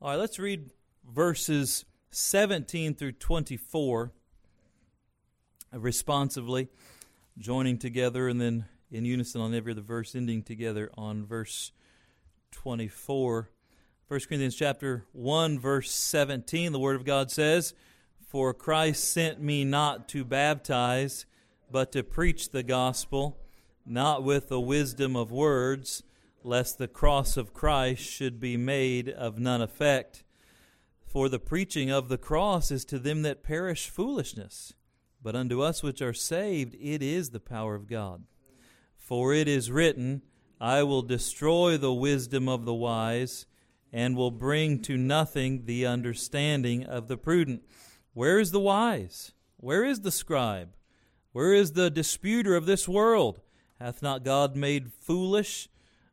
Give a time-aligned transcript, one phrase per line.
[0.00, 0.70] All right, let's read
[1.12, 4.12] verses 17 through 24
[5.72, 6.68] responsively,
[7.36, 11.72] joining together, and then in unison on every other verse, ending together on verse
[12.52, 13.50] 24.
[14.06, 17.74] 1 Corinthians chapter 1, verse 17, the Word of God says,
[18.24, 21.26] For Christ sent me not to baptize,
[21.72, 23.36] but to preach the gospel,
[23.84, 26.04] not with the wisdom of words,
[26.42, 30.24] lest the cross of Christ should be made of none effect.
[31.04, 34.74] For the preaching of the cross is to them that perish foolishness,
[35.22, 38.24] but unto us which are saved it is the power of God.
[38.96, 40.22] For it is written,
[40.60, 43.46] I will destroy the wisdom of the wise,
[43.92, 47.62] and will bring to nothing the understanding of the prudent.
[48.12, 49.32] Where is the wise?
[49.56, 50.74] Where is the scribe?
[51.32, 53.40] Where is the disputer of this world?
[53.80, 55.68] Hath not God made foolish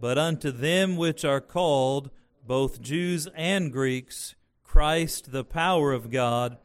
[0.00, 2.10] but unto them which are called,
[2.46, 6.58] both Jews and Greeks, Christ the power of God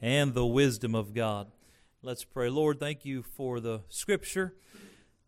[0.00, 1.52] and the wisdom of God.
[2.02, 2.48] Let's pray.
[2.48, 4.54] Lord, thank you for the scripture.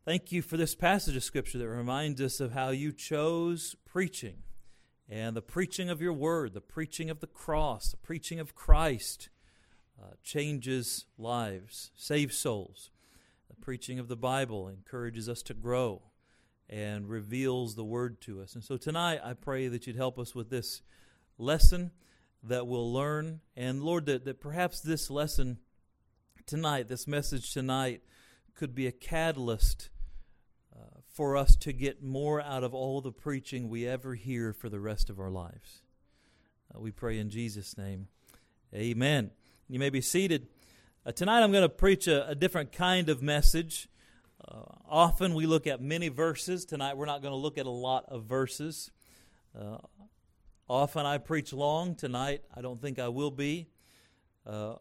[0.06, 4.38] Thank you for this passage of Scripture that reminds us of how you chose preaching
[5.08, 9.28] and the preaching of your word, the preaching of the cross, the preaching of Christ
[10.00, 12.90] uh, changes lives, saves souls.
[13.48, 16.09] The preaching of the Bible encourages us to grow
[16.70, 18.54] and reveals the word to us.
[18.54, 20.82] And so tonight, I pray that you'd help us with this
[21.36, 21.90] lesson
[22.44, 23.40] that we'll learn.
[23.56, 25.58] And Lord, that, that perhaps this lesson
[26.46, 28.02] tonight, this message tonight,
[28.54, 29.90] could be a catalyst
[30.74, 34.68] uh, for us to get more out of all the preaching we ever hear for
[34.68, 35.82] the rest of our lives.
[36.72, 38.06] Uh, we pray in Jesus' name.
[38.72, 39.32] Amen.
[39.68, 40.46] You may be seated.
[41.04, 43.88] Uh, tonight I'm going to preach a, a, different kind of message.
[44.48, 46.64] Uh, often we look at many verses.
[46.64, 48.90] Tonight we're not going to look at a lot of verses.
[49.58, 49.78] Uh,
[50.68, 51.94] often I preach long.
[51.94, 53.68] Tonight I don't think I will be.
[54.46, 54.76] Uh,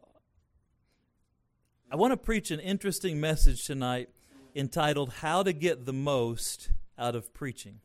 [1.92, 4.10] I want to preach an interesting message tonight
[4.56, 7.80] entitled How to Get the Most Out of Preaching.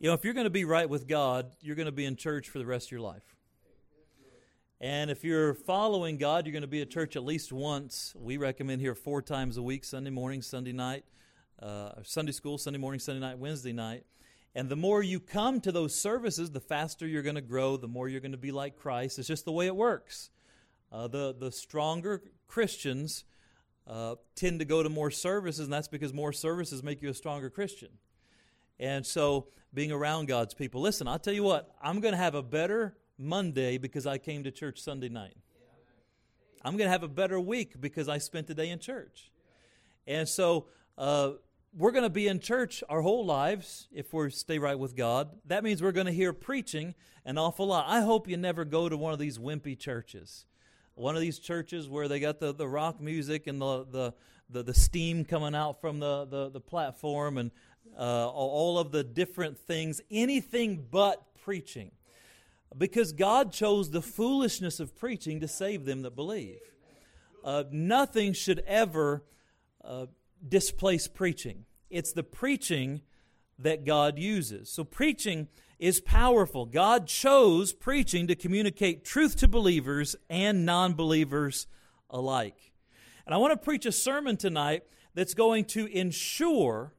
[0.00, 2.16] You know, if you're going to be right with God, you're going to be in
[2.16, 3.33] church for the rest of your life.
[4.80, 8.12] And if you're following God, you're going to be at church at least once.
[8.18, 11.04] We recommend here four times a week Sunday morning, Sunday night,
[11.62, 14.04] uh, Sunday school, Sunday morning, Sunday night, Wednesday night.
[14.54, 17.88] And the more you come to those services, the faster you're going to grow, the
[17.88, 19.18] more you're going to be like Christ.
[19.18, 20.30] It's just the way it works.
[20.90, 23.24] Uh, the, the stronger Christians
[23.86, 27.14] uh, tend to go to more services, and that's because more services make you a
[27.14, 27.90] stronger Christian.
[28.78, 30.80] And so, being around God's people.
[30.80, 34.44] Listen, I'll tell you what, I'm going to have a better Monday because I came
[34.44, 35.36] to church Sunday night.
[36.64, 39.30] I'm going to have a better week because I spent the day in church.
[40.06, 40.66] And so,
[40.96, 41.32] uh,
[41.76, 45.30] we're going to be in church our whole lives if we stay right with God.
[45.46, 47.86] That means we're going to hear preaching an awful lot.
[47.88, 50.46] I hope you never go to one of these wimpy churches
[50.94, 54.14] one of these churches where they got the, the rock music and the, the,
[54.50, 57.50] the, the steam coming out from the, the, the platform and
[57.98, 61.90] uh, all of the different things, anything but preaching.
[62.76, 66.58] Because God chose the foolishness of preaching to save them that believe.
[67.44, 69.22] Uh, nothing should ever
[69.84, 70.06] uh,
[70.46, 71.66] displace preaching.
[71.90, 73.02] It's the preaching
[73.58, 74.70] that God uses.
[74.70, 75.48] So, preaching
[75.78, 76.66] is powerful.
[76.66, 81.66] God chose preaching to communicate truth to believers and non believers
[82.10, 82.72] alike.
[83.26, 86.92] And I want to preach a sermon tonight that's going to ensure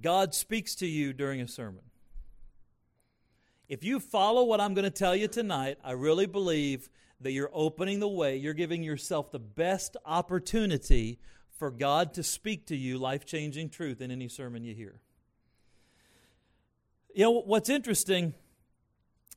[0.00, 1.82] God speaks to you during a sermon.
[3.68, 6.88] If you follow what I'm going to tell you tonight, I really believe
[7.20, 11.18] that you're opening the way, you're giving yourself the best opportunity
[11.50, 15.00] for God to speak to you life changing truth in any sermon you hear.
[17.14, 18.34] You know, what's interesting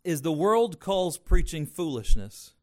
[0.03, 2.53] is the world calls preaching foolishness.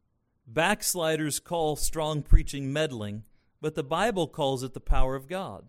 [0.47, 3.23] Backsliders call strong preaching meddling,
[3.59, 5.67] but the Bible calls it the power of God.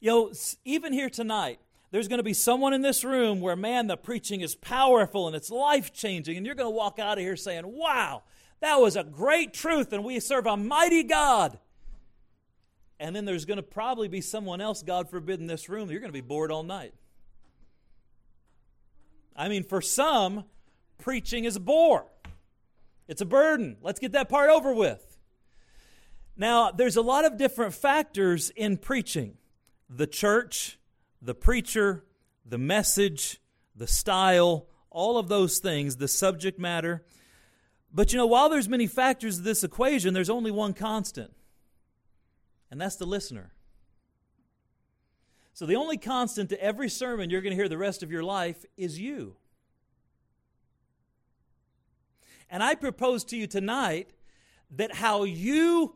[0.00, 0.32] You know,
[0.64, 1.58] even here tonight,
[1.94, 5.36] there's going to be someone in this room where, man, the preaching is powerful and
[5.36, 8.24] it's life changing, and you're going to walk out of here saying, wow,
[8.58, 11.56] that was a great truth, and we serve a mighty God.
[12.98, 16.00] And then there's going to probably be someone else, God forbid, in this room, you're
[16.00, 16.94] going to be bored all night.
[19.36, 20.46] I mean, for some,
[20.98, 22.06] preaching is a bore.
[23.06, 23.76] It's a burden.
[23.82, 25.16] Let's get that part over with.
[26.36, 29.36] Now, there's a lot of different factors in preaching
[29.88, 30.76] the church,
[31.24, 32.04] the preacher,
[32.44, 33.40] the message,
[33.74, 37.02] the style, all of those things, the subject matter.
[37.92, 41.32] But you know, while there's many factors of this equation, there's only one constant.
[42.70, 43.52] And that's the listener.
[45.54, 48.24] So the only constant to every sermon you're going to hear the rest of your
[48.24, 49.36] life is you.
[52.50, 54.10] And I propose to you tonight
[54.72, 55.94] that how you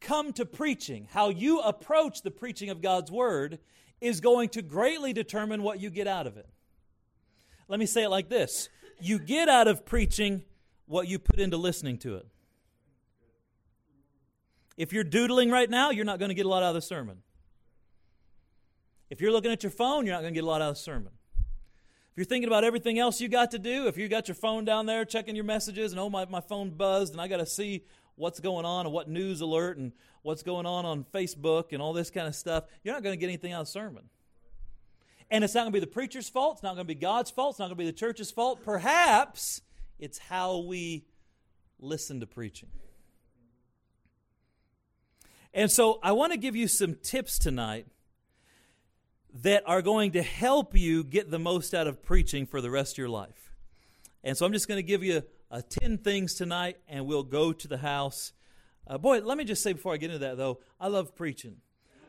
[0.00, 3.58] come to preaching, how you approach the preaching of God's Word,
[4.00, 6.48] is going to greatly determine what you get out of it.
[7.68, 8.68] Let me say it like this
[9.00, 10.44] You get out of preaching
[10.86, 12.26] what you put into listening to it.
[14.76, 16.82] If you're doodling right now, you're not going to get a lot out of the
[16.82, 17.22] sermon.
[19.08, 20.74] If you're looking at your phone, you're not going to get a lot out of
[20.76, 21.12] the sermon.
[22.16, 24.64] If you're thinking about everything else you got to do, if you got your phone
[24.64, 27.46] down there checking your messages and oh, my, my phone buzzed and I got to
[27.46, 27.84] see
[28.16, 29.92] what's going on and what news alert and
[30.22, 33.20] what's going on on Facebook and all this kind of stuff, you're not going to
[33.20, 34.04] get anything out of the sermon.
[35.30, 36.56] And it's not going to be the preacher's fault.
[36.56, 37.54] It's not going to be God's fault.
[37.54, 38.64] It's not going to be the church's fault.
[38.64, 39.60] Perhaps
[39.98, 41.04] it's how we
[41.78, 42.68] listen to preaching.
[45.52, 47.86] And so I want to give you some tips tonight
[49.42, 52.94] that are going to help you get the most out of preaching for the rest
[52.94, 53.54] of your life.
[54.22, 57.68] And so I'm just going to give you 10 things tonight, and we'll go to
[57.68, 58.32] the house.
[58.86, 61.56] Uh, boy, let me just say before I get into that, though, I love preaching.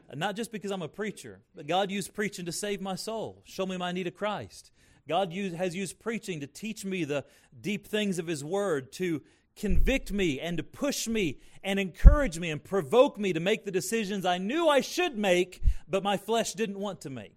[0.10, 3.42] Uh, not just because I'm a preacher, but God used preaching to save my soul,
[3.46, 4.72] show me my need of Christ.
[5.08, 7.26] God used, has used preaching to teach me the
[7.60, 9.22] deep things of His Word, to
[9.56, 13.72] convict me and to push me and encourage me and provoke me to make the
[13.72, 17.34] decisions I knew I should make, but my flesh didn't want to make.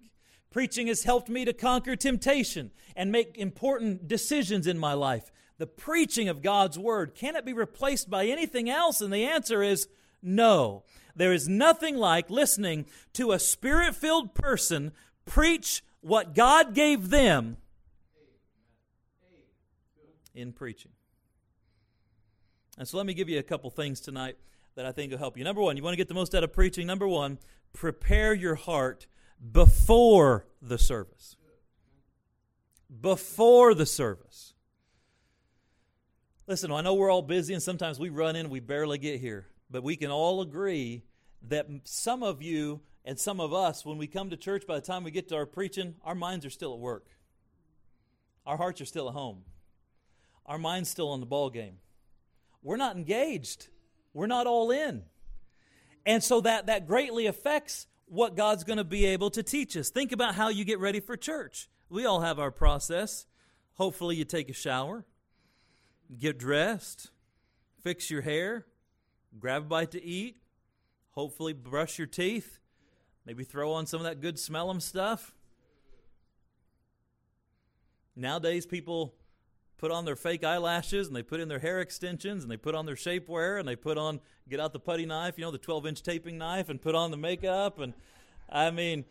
[0.50, 5.31] Preaching has helped me to conquer temptation and make important decisions in my life.
[5.61, 9.03] The preaching of God's Word, can it be replaced by anything else?
[9.03, 9.89] And the answer is
[10.23, 10.85] no.
[11.15, 14.93] There is nothing like listening to a spirit filled person
[15.27, 17.59] preach what God gave them
[20.35, 20.93] in preaching.
[22.79, 24.39] And so let me give you a couple things tonight
[24.77, 25.45] that I think will help you.
[25.45, 26.87] Number one, you want to get the most out of preaching.
[26.87, 27.37] Number one,
[27.75, 29.07] prepare your heart
[29.53, 31.37] before the service.
[33.03, 34.55] Before the service.
[36.50, 39.20] Listen, I know we're all busy and sometimes we run in and we barely get
[39.20, 41.05] here, but we can all agree
[41.47, 44.81] that some of you and some of us, when we come to church, by the
[44.81, 47.06] time we get to our preaching, our minds are still at work.
[48.44, 49.44] Our hearts are still at home.
[50.44, 51.76] Our mind's still on the ball game
[52.64, 53.69] we're not engaged.
[54.12, 55.05] We're not all in.
[56.05, 59.91] And so that, that greatly affects what God's going to be able to teach us.
[59.91, 61.70] Think about how you get ready for church.
[61.88, 63.26] We all have our process.
[63.75, 65.06] Hopefully, you take a shower,
[66.19, 67.11] get dressed,
[67.83, 68.67] fix your hair,
[69.39, 70.37] grab a bite to eat,
[71.12, 72.59] hopefully, brush your teeth,
[73.25, 75.35] maybe throw on some of that good smell them stuff.
[78.17, 79.15] Nowadays, people
[79.79, 82.75] put on their fake eyelashes and they put in their hair extensions and they put
[82.75, 85.59] on their shapewear and they put on get out the putty knife, you know, the
[85.59, 87.95] 12 inch taping knife and put on the makeup and
[88.53, 89.05] I mean,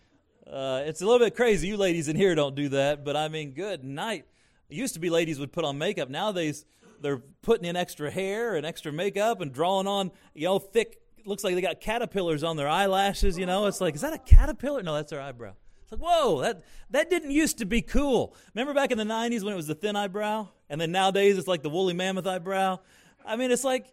[0.46, 1.70] uh, it's a little bit crazy.
[1.70, 4.26] You ladies in here don't do that, but I mean, good night.
[4.70, 6.10] It used to be ladies would put on makeup.
[6.10, 6.66] Nowadays,
[7.02, 11.00] they're putting in extra hair and extra makeup and drawing on, you know, thick.
[11.26, 13.38] Looks like they got caterpillars on their eyelashes.
[13.38, 14.82] You know, it's like, is that a caterpillar?
[14.84, 15.54] No, that's their eyebrow.
[15.84, 18.36] It's like, whoa, that, that didn't used to be cool.
[18.54, 20.48] Remember back in the 90s when it was the thin eyebrow?
[20.70, 22.80] And then nowadays it's like the woolly mammoth eyebrow?
[23.26, 23.88] I mean, it's like,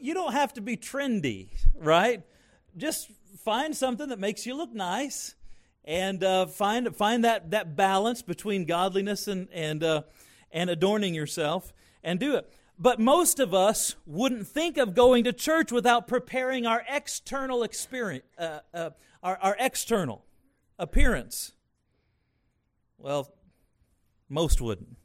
[0.00, 2.22] you don't have to be trendy, right?
[2.76, 3.10] Just
[3.44, 5.34] find something that makes you look nice
[5.84, 10.02] and uh, find, find that, that balance between godliness and, and, uh,
[10.50, 12.50] and adorning yourself and do it.
[12.78, 18.24] But most of us wouldn't think of going to church without preparing our external experience,
[18.38, 18.90] uh, uh
[19.22, 20.24] our, our external
[20.78, 21.52] appearance?
[22.98, 23.32] Well,
[24.28, 24.96] most wouldn't.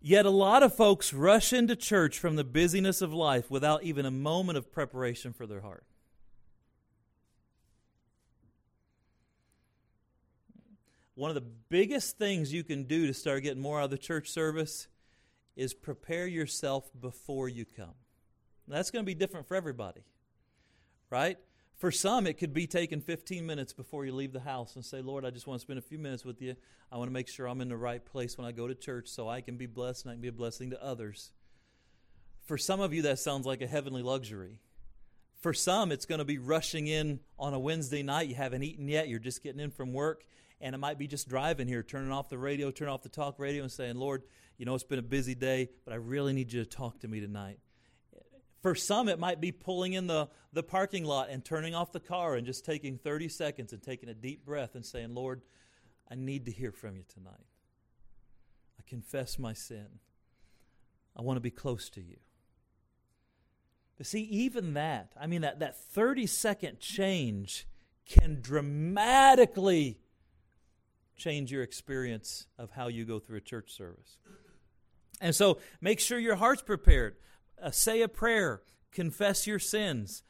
[0.00, 4.04] Yet a lot of folks rush into church from the busyness of life without even
[4.04, 5.84] a moment of preparation for their heart.
[11.14, 13.98] One of the biggest things you can do to start getting more out of the
[13.98, 14.88] church service
[15.56, 17.94] is prepare yourself before you come.
[18.66, 20.02] That's going to be different for everybody,
[21.10, 21.38] right?
[21.76, 25.02] For some, it could be taking 15 minutes before you leave the house and say,
[25.02, 26.56] Lord, I just want to spend a few minutes with you.
[26.90, 29.08] I want to make sure I'm in the right place when I go to church
[29.08, 31.32] so I can be blessed and I can be a blessing to others.
[32.46, 34.60] For some of you, that sounds like a heavenly luxury.
[35.40, 38.28] For some, it's going to be rushing in on a Wednesday night.
[38.28, 40.24] You haven't eaten yet, you're just getting in from work,
[40.60, 43.38] And it might be just driving here, turning off the radio, turning off the talk
[43.38, 44.22] radio, and saying, Lord,
[44.56, 47.08] you know, it's been a busy day, but I really need you to talk to
[47.08, 47.58] me tonight.
[48.62, 52.00] For some, it might be pulling in the, the parking lot and turning off the
[52.00, 55.42] car and just taking 30 seconds and taking a deep breath and saying, Lord,
[56.10, 57.46] I need to hear from you tonight.
[58.78, 59.86] I confess my sin.
[61.16, 62.16] I want to be close to you.
[63.96, 67.66] But see, even that, I mean, that, that 30 second change
[68.06, 69.98] can dramatically
[71.16, 74.18] change your experience of how you go through a church service.
[75.20, 77.16] And so make sure your heart's prepared.
[77.62, 80.22] Uh, say a prayer, confess your sins,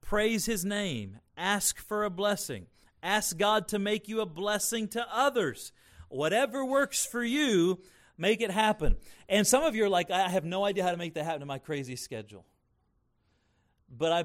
[0.00, 2.66] praise his name, ask for a blessing,
[3.02, 5.72] ask God to make you a blessing to others.
[6.08, 7.80] Whatever works for you,
[8.18, 8.96] make it happen.
[9.28, 11.42] And some of you are like, I have no idea how to make that happen
[11.42, 12.44] in my crazy schedule.
[13.88, 14.24] But I,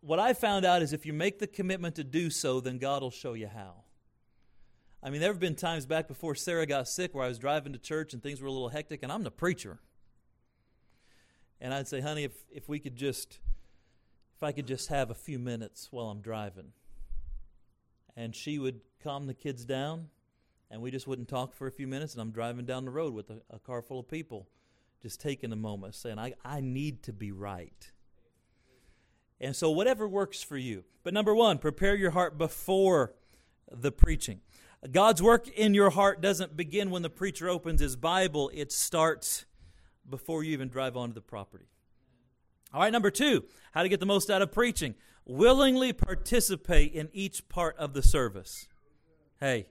[0.00, 3.02] what I found out is if you make the commitment to do so, then God
[3.02, 3.84] will show you how.
[5.02, 7.72] I mean, there have been times back before Sarah got sick where I was driving
[7.72, 9.80] to church and things were a little hectic, and I'm the preacher.
[11.60, 13.38] And I'd say, honey, if, if we could just,
[14.36, 16.72] if I could just have a few minutes while I'm driving.
[18.14, 20.08] And she would calm the kids down,
[20.70, 23.14] and we just wouldn't talk for a few minutes, and I'm driving down the road
[23.14, 24.48] with a, a car full of people,
[25.00, 27.90] just taking a moment, saying, I, I need to be right.
[29.40, 30.84] And so, whatever works for you.
[31.02, 33.14] But number one, prepare your heart before
[33.70, 34.40] the preaching.
[34.90, 39.44] God's work in your heart doesn't begin when the preacher opens his Bible, it starts
[40.08, 41.66] before you even drive onto the property.
[42.72, 44.94] All right, number two, how to get the most out of preaching.
[45.26, 48.68] Willingly participate in each part of the service.
[49.38, 49.66] Hey,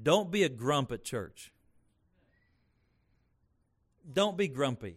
[0.00, 1.52] don't be a grump at church.
[4.10, 4.96] Don't be grumpy.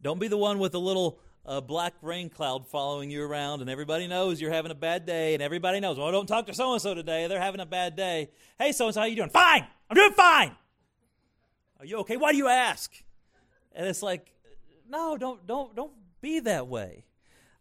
[0.00, 3.68] Don't be the one with a little a black rain cloud following you around, and
[3.68, 6.72] everybody knows you're having a bad day, and everybody knows, well, don't talk to so
[6.72, 7.26] and so today.
[7.26, 8.30] They're having a bad day.
[8.58, 9.30] Hey, so and so, how you doing?
[9.30, 9.66] Fine.
[9.90, 10.56] I'm doing fine.
[11.80, 12.16] Are you okay?
[12.16, 12.92] Why do you ask?
[13.74, 14.32] And it's like,
[14.88, 17.04] no, don't don't don't be that way.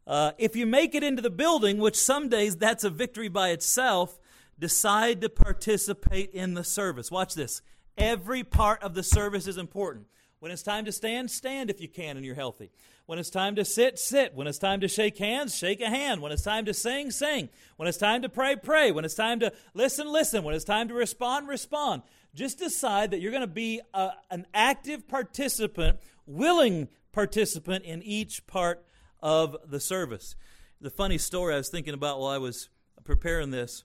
[0.05, 3.49] Uh, if you make it into the building, which some days that's a victory by
[3.49, 4.19] itself,
[4.59, 7.09] decide to participate in the service.
[7.09, 7.61] Watch this.
[7.97, 10.07] Every part of the service is important.
[10.39, 12.71] When it's time to stand, stand if you can and you're healthy.
[13.05, 14.33] When it's time to sit, sit.
[14.33, 16.21] When it's time to shake hands, shake a hand.
[16.21, 17.49] When it's time to sing, sing.
[17.75, 18.91] When it's time to pray, pray.
[18.91, 20.43] When it's time to listen, listen.
[20.43, 22.03] When it's time to respond, respond.
[22.33, 28.47] Just decide that you're going to be a, an active participant, willing participant in each
[28.47, 28.85] part
[29.21, 30.35] of the service.
[30.79, 32.69] The funny story I was thinking about while I was
[33.03, 33.83] preparing this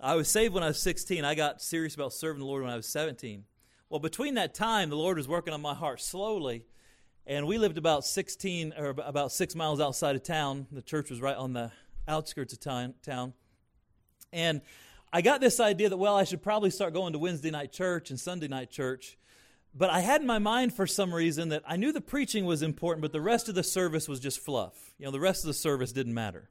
[0.00, 1.24] I was saved when I was 16.
[1.24, 3.44] I got serious about serving the Lord when I was 17.
[3.88, 6.64] Well, between that time, the Lord was working on my heart slowly
[7.26, 10.66] and we lived about 16 or about six miles outside of town.
[10.70, 11.72] The church was right on the
[12.06, 13.32] outskirts of town.
[14.32, 14.60] And
[15.12, 18.10] I got this idea that, well, I should probably start going to Wednesday night church
[18.10, 19.18] and Sunday night church.
[19.74, 22.62] But I had in my mind for some reason that I knew the preaching was
[22.62, 24.94] important, but the rest of the service was just fluff.
[24.98, 26.48] You know, the rest of the service didn't matter.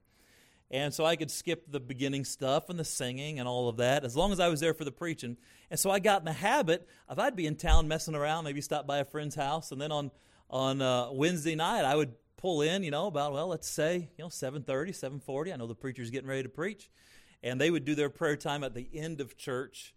[0.70, 4.04] And so I could skip the beginning stuff and the singing and all of that
[4.04, 5.38] as long as I was there for the preaching.
[5.72, 8.62] And so I got in the habit of I'd be in town messing around, maybe
[8.62, 10.12] stop by a friend's house, and then on
[10.50, 14.24] on uh, Wednesday night, I would pull in, you know, about well, let's say, you
[14.24, 15.54] know, 7:30, 7:40.
[15.54, 16.90] I know the preacher's getting ready to preach,
[17.44, 19.94] and they would do their prayer time at the end of church,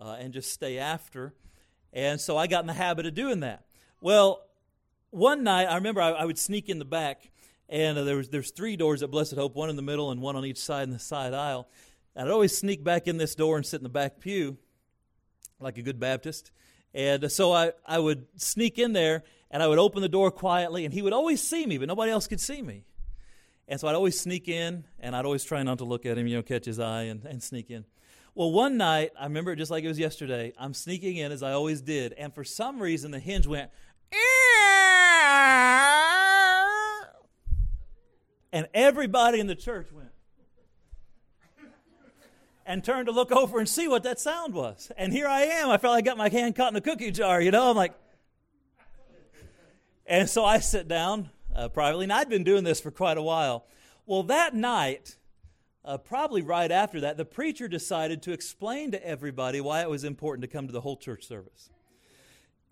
[0.00, 1.34] uh, and just stay after.
[1.92, 3.66] And so I got in the habit of doing that.
[4.00, 4.46] Well,
[5.10, 7.30] one night I remember I, I would sneak in the back,
[7.68, 10.20] and uh, there was there's three doors at Blessed Hope, one in the middle and
[10.20, 11.68] one on each side in the side aisle.
[12.16, 14.58] And I'd always sneak back in this door and sit in the back pew,
[15.60, 16.50] like a good Baptist.
[16.94, 20.86] And so I, I would sneak in there and I would open the door quietly,
[20.86, 22.84] and he would always see me, but nobody else could see me.
[23.68, 26.26] And so I'd always sneak in, and I'd always try not to look at him,
[26.26, 27.84] you know, catch his eye and, and sneak in.
[28.34, 30.54] Well, one night, I remember it just like it was yesterday.
[30.58, 33.70] I'm sneaking in as I always did, and for some reason, the hinge went,
[38.54, 40.11] and everybody in the church went
[42.64, 44.90] and turned to look over and see what that sound was.
[44.96, 45.70] And here I am.
[45.70, 47.70] I felt like I got my hand caught in a cookie jar, you know.
[47.70, 47.94] I'm like,
[50.06, 53.22] and so I sit down uh, privately, and I'd been doing this for quite a
[53.22, 53.66] while.
[54.06, 55.16] Well, that night,
[55.84, 60.04] uh, probably right after that, the preacher decided to explain to everybody why it was
[60.04, 61.70] important to come to the whole church service.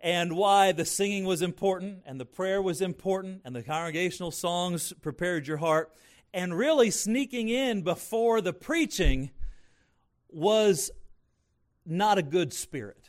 [0.02, 4.92] And why the singing was important, and the prayer was important, and the congregational songs
[5.02, 5.92] prepared your heart.
[6.32, 9.30] And really, sneaking in before the preaching
[10.32, 10.90] was
[11.86, 13.08] not a good spirit.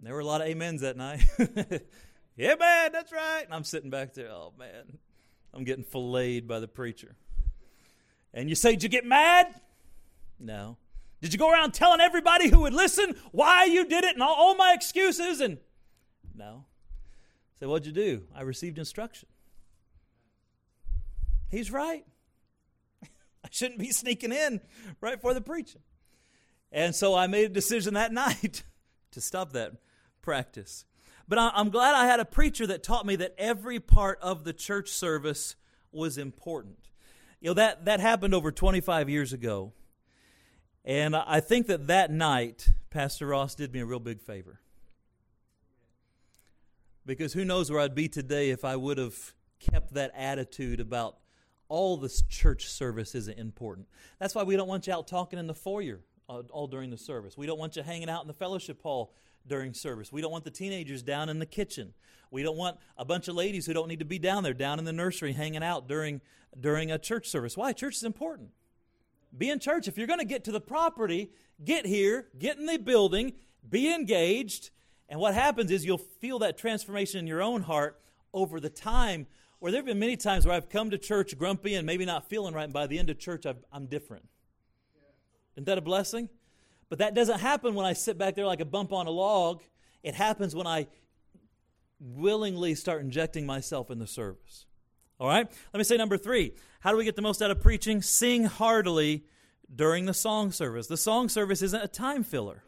[0.00, 1.24] There were a lot of amens that night.
[2.36, 3.42] yeah, man, that's right.
[3.44, 4.98] And I'm sitting back there, oh man,
[5.54, 7.14] I'm getting filleted by the preacher.
[8.34, 9.54] And you say, Did you get mad?
[10.40, 10.76] No.
[11.20, 14.34] Did you go around telling everybody who would listen why you did it and all,
[14.34, 15.40] all my excuses?
[15.40, 15.58] And
[16.34, 16.64] no.
[17.60, 18.24] Say, what'd you do?
[18.34, 19.28] I received instruction.
[21.48, 22.04] He's right.
[23.44, 24.60] I shouldn't be sneaking in
[25.00, 25.82] right before the preaching.
[26.70, 28.62] And so I made a decision that night
[29.12, 29.72] to stop that
[30.22, 30.84] practice.
[31.28, 34.52] But I'm glad I had a preacher that taught me that every part of the
[34.52, 35.54] church service
[35.92, 36.88] was important.
[37.40, 39.72] You know, that, that happened over 25 years ago.
[40.84, 44.60] And I think that that night, Pastor Ross did me a real big favor.
[47.06, 51.16] Because who knows where I'd be today if I would have kept that attitude about
[51.72, 53.88] all this church service isn't important.
[54.18, 56.98] That's why we don't want you out talking in the foyer uh, all during the
[56.98, 57.34] service.
[57.34, 59.14] We don't want you hanging out in the fellowship hall
[59.46, 60.12] during service.
[60.12, 61.94] We don't want the teenagers down in the kitchen.
[62.30, 64.80] We don't want a bunch of ladies who don't need to be down there, down
[64.80, 66.20] in the nursery, hanging out during,
[66.60, 67.56] during a church service.
[67.56, 67.72] Why?
[67.72, 68.50] Church is important.
[69.36, 69.88] Be in church.
[69.88, 71.30] If you're going to get to the property,
[71.64, 73.32] get here, get in the building,
[73.66, 74.68] be engaged.
[75.08, 77.98] And what happens is you'll feel that transformation in your own heart
[78.34, 79.26] over the time.
[79.62, 82.28] Where there have been many times where I've come to church grumpy and maybe not
[82.28, 84.28] feeling right, and by the end of church, i am different.
[85.54, 86.28] Isn't that a blessing?
[86.88, 89.62] But that doesn't happen when I sit back there like a bump on a log.
[90.02, 90.88] It happens when I
[92.00, 94.66] willingly start injecting myself in the service.
[95.20, 95.48] All right?
[95.72, 96.54] Let me say number three.
[96.80, 98.02] How do we get the most out of preaching?
[98.02, 99.22] Sing heartily
[99.72, 100.88] during the song service.
[100.88, 102.64] The song service isn't a time filler.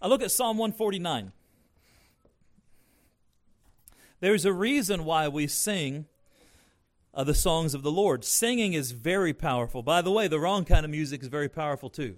[0.00, 1.30] I look at Psalm 149.
[4.20, 6.06] There's a reason why we sing
[7.18, 8.24] uh, the songs of the Lord.
[8.24, 9.82] Singing is very powerful.
[9.82, 12.14] By the way, the wrong kind of music is very powerful too.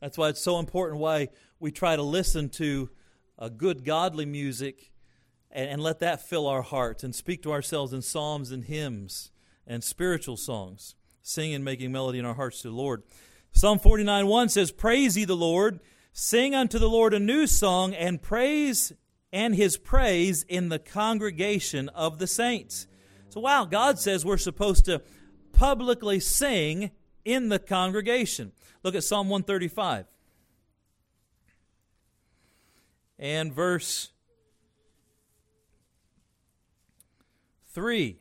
[0.00, 1.28] That's why it's so important why
[1.60, 2.90] we try to listen to
[3.38, 4.90] a good godly music
[5.52, 9.30] and, and let that fill our hearts and speak to ourselves in psalms and hymns
[9.68, 13.04] and spiritual songs, singing making melody in our hearts to the Lord.
[13.52, 15.78] Psalm 49 1 says, Praise ye the Lord,
[16.12, 18.92] sing unto the Lord a new song, and praise
[19.32, 22.88] and his praise in the congregation of the saints.
[23.32, 25.00] So, wow, God says we're supposed to
[25.54, 26.90] publicly sing
[27.24, 28.52] in the congregation.
[28.82, 30.04] Look at Psalm 135
[33.18, 34.10] and verse
[37.70, 38.18] 3.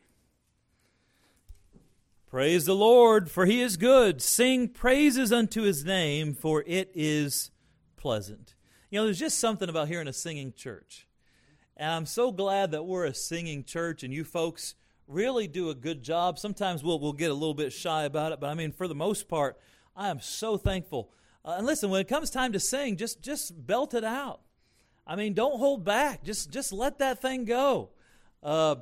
[2.30, 4.21] Praise the Lord, for he is good.
[4.21, 7.52] Sing praises unto his name, for it is
[7.97, 8.56] pleasant.
[8.89, 11.06] You know, there's just something about hearing a singing church.
[11.76, 14.76] And I'm so glad that we're a singing church and you folks
[15.12, 16.39] really do a good job.
[16.39, 18.95] Sometimes we'll, we'll get a little bit shy about it, but I mean, for the
[18.95, 19.58] most part,
[19.95, 21.12] I am so thankful.
[21.43, 24.41] Uh, and listen, when it comes time to sing, just, just belt it out.
[25.06, 26.24] I mean, don't hold back.
[26.24, 27.89] Just, just let that thing go.
[28.41, 28.76] Uh,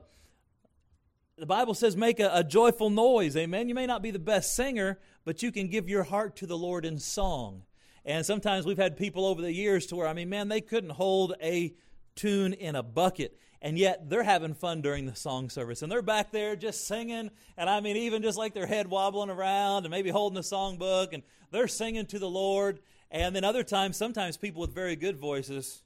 [1.38, 3.36] the Bible says, make a, a, joyful noise.
[3.38, 3.70] Amen.
[3.70, 6.58] You may not be the best singer, but you can give your heart to the
[6.58, 7.64] Lord in song.
[8.06, 10.92] And sometimes we've had people over the years to where, I mean, man, they couldn't
[10.92, 11.74] hold a
[12.16, 16.02] tune in a bucket and yet they're having fun during the song service and they're
[16.02, 19.92] back there just singing and i mean even just like their head wobbling around and
[19.92, 22.80] maybe holding the songbook and they're singing to the lord
[23.12, 25.84] and then other times sometimes people with very good voices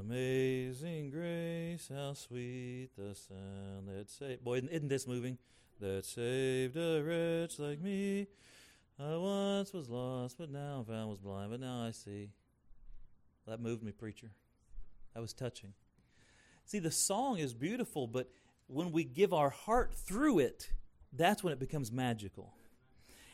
[0.00, 5.38] amazing grace how sweet the sound that saved boy isn't this moving?
[5.80, 8.26] That saved a wretch like me.
[8.98, 12.30] I once was lost but now found was blind but now i see.
[13.46, 14.30] That moved me preacher.
[15.14, 15.72] That was touching
[16.68, 18.28] See, the song is beautiful, but
[18.66, 20.68] when we give our heart through it,
[21.14, 22.52] that's when it becomes magical.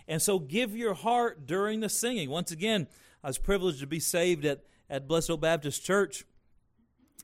[0.07, 2.31] And so give your heart during the singing.
[2.31, 2.87] Once again,
[3.25, 6.25] I was privileged to be saved at, at Blessed Hope Baptist Church.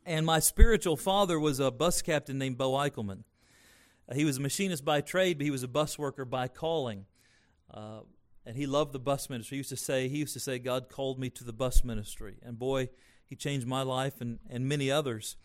[0.04, 3.22] And my spiritual father was a bus captain named Bo Eichelman.
[4.08, 7.06] Uh, he was a machinist by trade, but he was a bus worker by calling.
[7.72, 8.00] Uh,
[8.44, 9.54] and he loved the bus ministry.
[9.54, 12.38] He used to say, he used to say, God called me to the bus ministry.
[12.42, 12.88] And boy,
[13.26, 15.36] he changed my life and, and many others.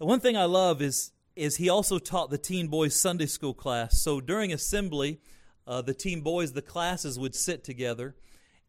[0.00, 3.52] The one thing I love is is he also taught the teen boys Sunday school
[3.52, 4.00] class.
[4.00, 5.20] So during assembly,
[5.66, 8.16] uh, the teen boys, the classes would sit together,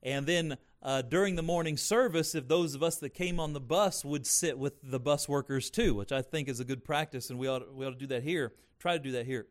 [0.04, 3.62] and then uh, during the morning service, if those of us that came on the
[3.62, 7.30] bus would sit with the bus workers too, which I think is a good practice,
[7.30, 8.52] and we ought we ought to do that here.
[8.80, 9.48] Try to do that here.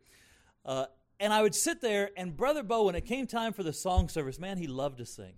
[0.67, 0.85] Uh,
[1.19, 4.11] and I would sit there, and Brother Bo, when it came time for the song
[4.11, 5.33] service, man, he loved to sing.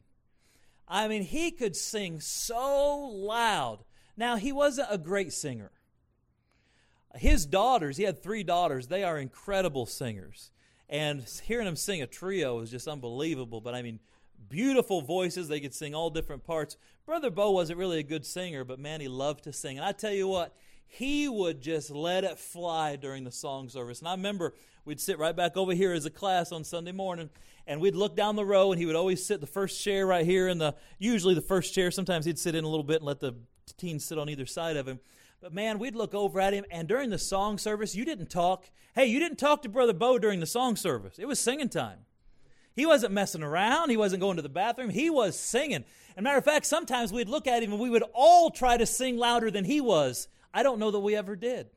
[0.88, 3.84] I mean, he could sing so loud.
[4.16, 5.70] Now, he wasn't a great singer.
[7.14, 10.50] His daughters, he had three daughters, they are incredible singers.
[10.88, 13.60] And hearing them sing a trio is just unbelievable.
[13.62, 13.98] But I mean,
[14.48, 15.48] beautiful voices.
[15.48, 16.76] They could sing all different parts.
[17.06, 19.78] Brother Bo wasn't really a good singer, but man, he loved to sing.
[19.78, 20.54] And I tell you what,
[20.86, 24.00] he would just let it fly during the song service.
[24.00, 27.30] And I remember we'd sit right back over here as a class on Sunday morning,
[27.66, 30.26] and we'd look down the row, and he would always sit the first chair right
[30.26, 31.90] here in the usually the first chair.
[31.90, 33.34] Sometimes he'd sit in a little bit and let the
[33.78, 35.00] teens sit on either side of him.
[35.42, 38.70] But man, we'd look over at him, and during the song service, you didn't talk.
[38.94, 41.18] Hey, you didn't talk to Brother Bo during the song service.
[41.18, 41.98] It was singing time.
[42.76, 43.90] He wasn't messing around.
[43.90, 44.90] He wasn't going to the bathroom.
[44.90, 45.84] He was singing.
[46.16, 48.86] And matter of fact, sometimes we'd look at him and we would all try to
[48.86, 50.28] sing louder than he was.
[50.54, 51.70] I don't know that we ever did.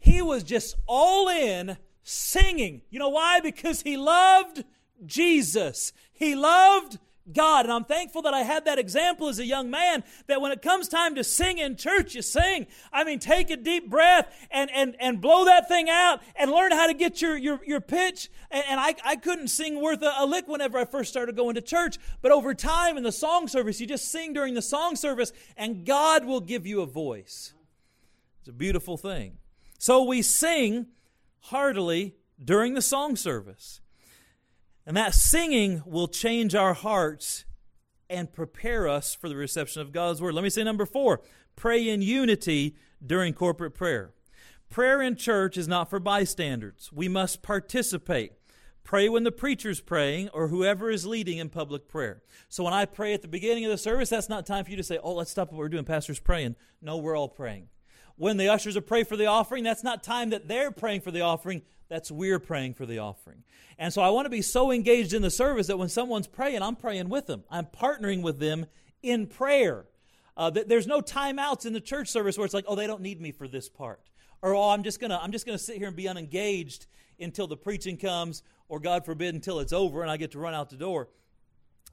[0.00, 2.82] He was just all in singing.
[2.90, 3.38] You know why?
[3.38, 4.64] Because he loved
[5.06, 5.92] Jesus.
[6.12, 6.98] He loved
[7.32, 7.64] God.
[7.64, 10.62] And I'm thankful that I had that example as a young man that when it
[10.62, 12.66] comes time to sing in church, you sing.
[12.92, 16.72] I mean, take a deep breath and, and, and blow that thing out and learn
[16.72, 18.30] how to get your, your, your pitch.
[18.50, 21.54] And, and I, I couldn't sing worth a, a lick whenever I first started going
[21.54, 21.98] to church.
[22.22, 25.84] But over time in the song service, you just sing during the song service and
[25.84, 27.52] God will give you a voice.
[28.40, 29.38] It's a beautiful thing.
[29.78, 30.86] So we sing
[31.40, 33.79] heartily during the song service.
[34.86, 37.44] And that singing will change our hearts
[38.08, 40.34] and prepare us for the reception of God's word.
[40.34, 41.20] Let me say number four
[41.56, 44.12] pray in unity during corporate prayer.
[44.68, 46.90] Prayer in church is not for bystanders.
[46.92, 48.32] We must participate.
[48.82, 52.22] Pray when the preacher's praying or whoever is leading in public prayer.
[52.48, 54.76] So when I pray at the beginning of the service, that's not time for you
[54.76, 55.84] to say, oh, let's stop what we're doing.
[55.84, 56.56] Pastor's praying.
[56.80, 57.68] No, we're all praying.
[58.20, 61.10] When the ushers are praying for the offering, that's not time that they're praying for
[61.10, 61.62] the offering.
[61.88, 63.44] That's we're praying for the offering.
[63.78, 66.60] And so I want to be so engaged in the service that when someone's praying,
[66.60, 67.44] I'm praying with them.
[67.50, 68.66] I'm partnering with them
[69.02, 69.86] in prayer.
[70.36, 73.22] Uh, there's no timeouts in the church service where it's like, oh, they don't need
[73.22, 74.02] me for this part,
[74.42, 76.84] or oh, I'm just gonna I'm just gonna sit here and be unengaged
[77.18, 80.52] until the preaching comes, or God forbid, until it's over and I get to run
[80.52, 81.08] out the door.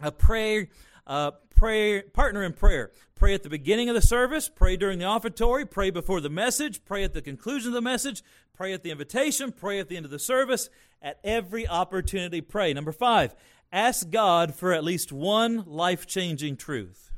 [0.01, 0.67] A prayer
[1.07, 2.91] uh, pray, partner in prayer.
[3.15, 6.85] Pray at the beginning of the service, pray during the offertory, pray before the message,
[6.85, 8.21] pray at the conclusion of the message,
[8.53, 10.69] pray at the invitation, pray at the end of the service.
[11.01, 12.73] At every opportunity, pray.
[12.73, 13.35] Number five,
[13.71, 17.11] ask God for at least one life changing truth.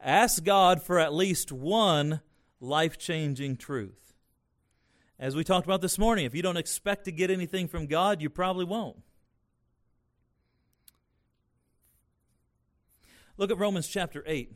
[0.00, 2.20] Ask God for at least one
[2.60, 4.14] life changing truth.
[5.18, 8.20] As we talked about this morning, if you don't expect to get anything from God,
[8.20, 9.02] you probably won't.
[13.36, 14.52] Look at Romans chapter 8.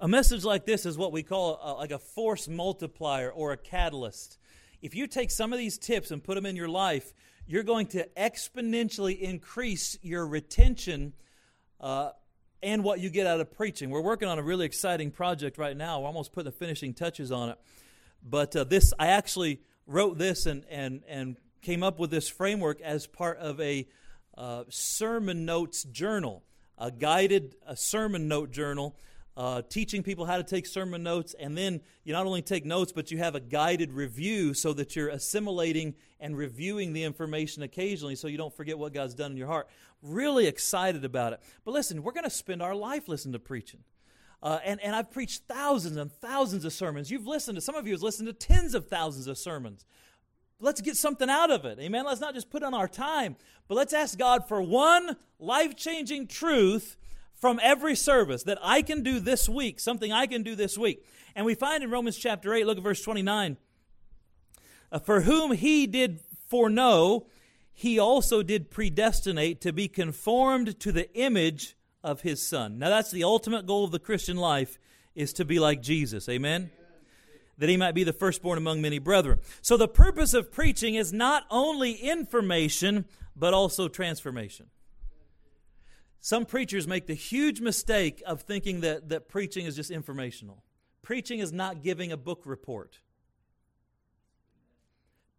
[0.00, 3.56] A message like this is what we call a, like a force multiplier or a
[3.56, 4.38] catalyst.
[4.80, 7.12] If you take some of these tips and put them in your life,
[7.46, 11.14] you're going to exponentially increase your retention
[11.80, 12.10] uh,
[12.62, 13.90] and what you get out of preaching.
[13.90, 16.00] We're working on a really exciting project right now.
[16.00, 17.58] We're almost putting the finishing touches on it.
[18.24, 22.80] But uh, this, I actually wrote this and, and, and came up with this framework
[22.80, 23.86] as part of a
[24.36, 26.42] uh, sermon notes journal,
[26.78, 28.96] a guided a sermon note journal,
[29.36, 31.34] uh, teaching people how to take sermon notes.
[31.38, 34.96] And then you not only take notes, but you have a guided review so that
[34.96, 39.36] you're assimilating and reviewing the information occasionally so you don't forget what God's done in
[39.36, 39.68] your heart.
[40.02, 41.40] Really excited about it.
[41.64, 43.80] But listen, we're going to spend our life listening to preaching.
[44.44, 47.10] Uh, and, and I've preached thousands and thousands of sermons.
[47.10, 49.86] You've listened to, some of you have listened to tens of thousands of sermons.
[50.60, 51.78] Let's get something out of it.
[51.80, 52.04] Amen.
[52.04, 53.36] Let's not just put on our time,
[53.68, 56.98] but let's ask God for one life changing truth
[57.32, 61.06] from every service that I can do this week, something I can do this week.
[61.34, 63.56] And we find in Romans chapter 8, look at verse 29.
[64.92, 67.26] Uh, for whom he did foreknow,
[67.72, 72.78] he also did predestinate to be conformed to the image of his son.
[72.78, 74.78] Now that's the ultimate goal of the Christian life
[75.14, 76.28] is to be like Jesus.
[76.28, 76.70] Amen.
[77.58, 79.40] That he might be the firstborn among many brethren.
[79.62, 84.66] So the purpose of preaching is not only information, but also transformation.
[86.20, 90.62] Some preachers make the huge mistake of thinking that, that preaching is just informational.
[91.02, 93.00] Preaching is not giving a book report.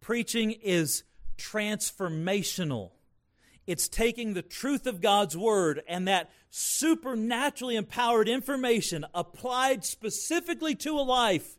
[0.00, 1.02] Preaching is
[1.38, 2.92] transformational.
[3.66, 10.98] It's taking the truth of God's Word and that supernaturally empowered information applied specifically to
[10.98, 11.58] a life,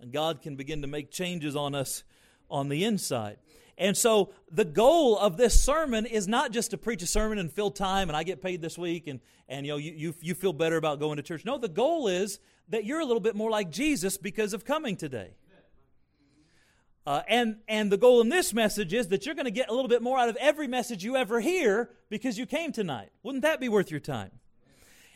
[0.00, 2.04] and God can begin to make changes on us
[2.50, 3.38] on the inside.
[3.78, 7.52] And so the goal of this sermon is not just to preach a sermon and
[7.52, 10.34] fill time and I get paid this week and, and you know you, you, you
[10.34, 11.44] feel better about going to church.
[11.44, 14.96] No, the goal is that you're a little bit more like Jesus because of coming
[14.96, 15.34] today.
[17.06, 19.72] Uh, and, and the goal in this message is that you're going to get a
[19.72, 23.10] little bit more out of every message you ever hear because you came tonight.
[23.22, 24.32] Wouldn't that be worth your time?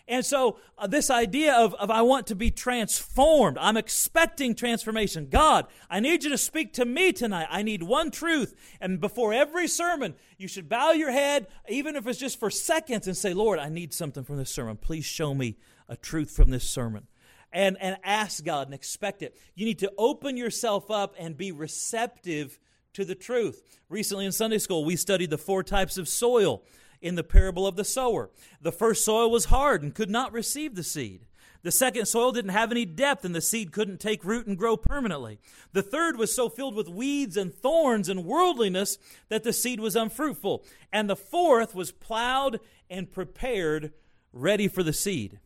[0.07, 5.29] And so, uh, this idea of, of I want to be transformed, I'm expecting transformation.
[5.31, 7.47] God, I need you to speak to me tonight.
[7.49, 8.55] I need one truth.
[8.81, 13.07] And before every sermon, you should bow your head, even if it's just for seconds,
[13.07, 14.77] and say, Lord, I need something from this sermon.
[14.77, 17.07] Please show me a truth from this sermon.
[17.53, 19.37] And, and ask God and expect it.
[19.57, 22.61] You need to open yourself up and be receptive
[22.93, 23.63] to the truth.
[23.89, 26.63] Recently in Sunday school, we studied the four types of soil
[27.01, 28.31] in the parable of the sower.
[28.61, 31.27] The first soil was hard and could not receive the seed.
[31.63, 34.77] The second soil didn't have any depth and the seed couldn't take root and grow
[34.77, 35.39] permanently.
[35.73, 38.97] The third was so filled with weeds and thorns and worldliness
[39.29, 40.65] that the seed was unfruitful.
[40.91, 43.93] And the fourth was plowed and prepared,
[44.33, 45.39] ready for the seed.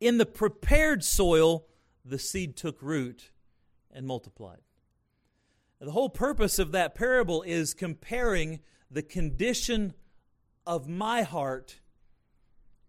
[0.00, 1.66] In the prepared soil,
[2.04, 3.30] the seed took root
[3.92, 4.60] and multiplied.
[5.80, 8.60] The whole purpose of that parable is comparing
[8.90, 9.94] the condition
[10.66, 11.80] of my heart,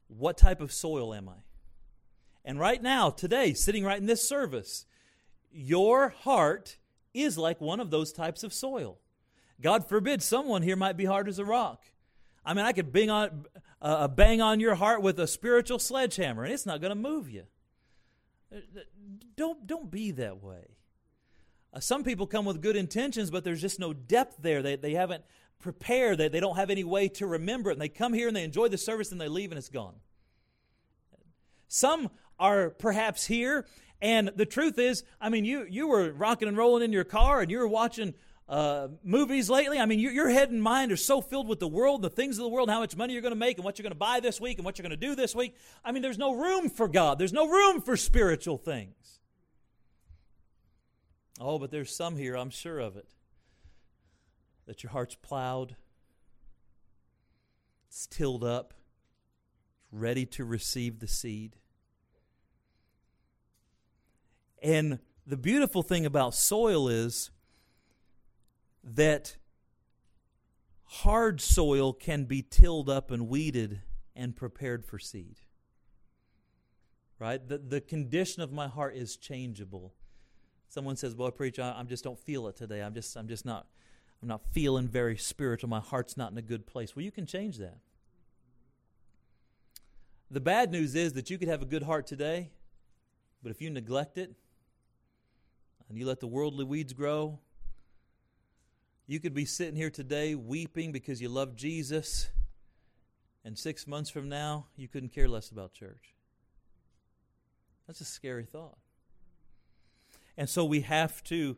[0.07, 1.43] what type of soil am I?
[2.43, 4.85] And right now, today, sitting right in this service,
[5.51, 6.77] your heart
[7.13, 8.99] is like one of those types of soil.
[9.61, 11.83] God forbid someone here might be hard as a rock.
[12.45, 13.45] I mean, I could bang on,
[13.81, 17.29] uh, bang on your heart with a spiritual sledgehammer, and it's not going to move
[17.29, 17.43] you.
[19.35, 20.75] Don't, don't be that way.
[21.73, 24.61] Uh, some people come with good intentions, but there's just no depth there.
[24.61, 25.23] They, they haven't
[25.59, 27.73] prepared, they, they don't have any way to remember it.
[27.73, 29.95] And they come here and they enjoy the service and they leave and it's gone.
[31.67, 33.65] Some are perhaps here,
[34.01, 37.41] and the truth is, I mean, you, you were rocking and rolling in your car
[37.41, 38.15] and you were watching
[38.49, 39.79] uh, movies lately.
[39.79, 42.37] I mean, your, your head and mind are so filled with the world, the things
[42.37, 43.97] of the world, how much money you're going to make, and what you're going to
[43.97, 45.55] buy this week, and what you're going to do this week.
[45.85, 49.19] I mean, there's no room for God, there's no room for spiritual things.
[51.39, 53.07] Oh, but there's some here, I'm sure of it
[54.67, 55.75] that your heart's plowed,
[57.89, 58.73] it's tilled up,
[59.91, 61.57] ready to receive the seed.
[64.61, 67.31] And the beautiful thing about soil is
[68.83, 69.37] that
[70.85, 73.81] hard soil can be tilled up and weeded
[74.15, 75.37] and prepared for seed.
[77.19, 77.45] Right?
[77.47, 79.93] The, the condition of my heart is changeable.
[80.69, 82.81] Someone says, Boy, preach, I, I just don't feel it today.
[82.81, 83.67] I'm just, I'm just not
[84.21, 85.69] I'm not feeling very spiritual.
[85.69, 86.95] My heart's not in a good place.
[86.95, 87.77] Well, you can change that.
[90.29, 92.51] The bad news is that you could have a good heart today,
[93.41, 94.33] but if you neglect it
[95.89, 97.39] and you let the worldly weeds grow,
[99.11, 102.29] you could be sitting here today weeping because you love Jesus,
[103.43, 106.15] and six months from now, you couldn't care less about church.
[107.87, 108.77] That's a scary thought.
[110.37, 111.57] And so we have to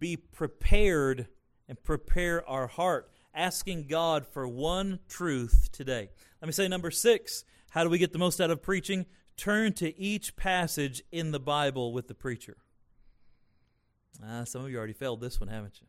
[0.00, 1.28] be prepared
[1.68, 6.08] and prepare our heart, asking God for one truth today.
[6.40, 9.06] Let me say number six how do we get the most out of preaching?
[9.36, 12.56] Turn to each passage in the Bible with the preacher.
[14.20, 15.86] Ah, some of you already failed this one, haven't you?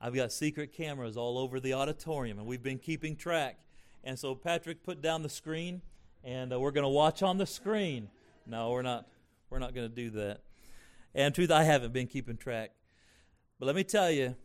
[0.00, 3.58] I've got secret cameras all over the auditorium, and we've been keeping track.
[4.02, 5.82] And so Patrick put down the screen,
[6.24, 8.08] and uh, we're going to watch on the screen.
[8.46, 9.06] No, we're not.
[9.50, 10.40] We're not going to do that.
[11.14, 12.70] And truth, I haven't been keeping track.
[13.58, 14.36] But let me tell you,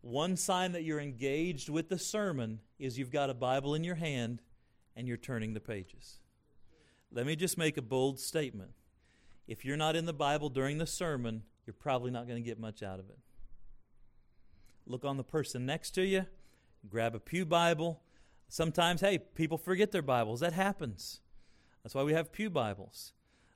[0.00, 3.96] one sign that you're engaged with the sermon is you've got a Bible in your
[3.96, 4.40] hand
[4.96, 6.18] and you're turning the pages.
[7.12, 8.70] Let me just make a bold statement.
[9.46, 12.58] If you're not in the Bible during the sermon, you're probably not going to get
[12.58, 13.18] much out of it.
[14.88, 16.24] Look on the person next to you,
[16.88, 18.00] grab a Pew Bible.
[18.48, 20.40] Sometimes, hey, people forget their Bibles.
[20.40, 21.20] That happens.
[21.82, 23.12] That's why we have Pew Bibles.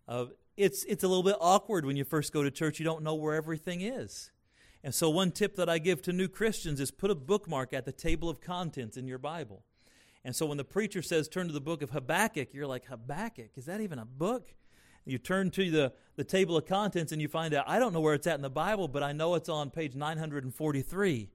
[0.06, 0.26] Uh,
[0.58, 2.78] it's, it's a little bit awkward when you first go to church.
[2.78, 4.30] You don't know where everything is.
[4.84, 7.86] And so, one tip that I give to new Christians is put a bookmark at
[7.86, 9.64] the table of contents in your Bible.
[10.26, 13.52] And so, when the preacher says, turn to the book of Habakkuk, you're like, Habakkuk?
[13.56, 14.54] Is that even a book?
[15.04, 18.00] You turn to the, the table of contents and you find out, I don't know
[18.00, 21.28] where it's at in the Bible, but I know it's on page 943.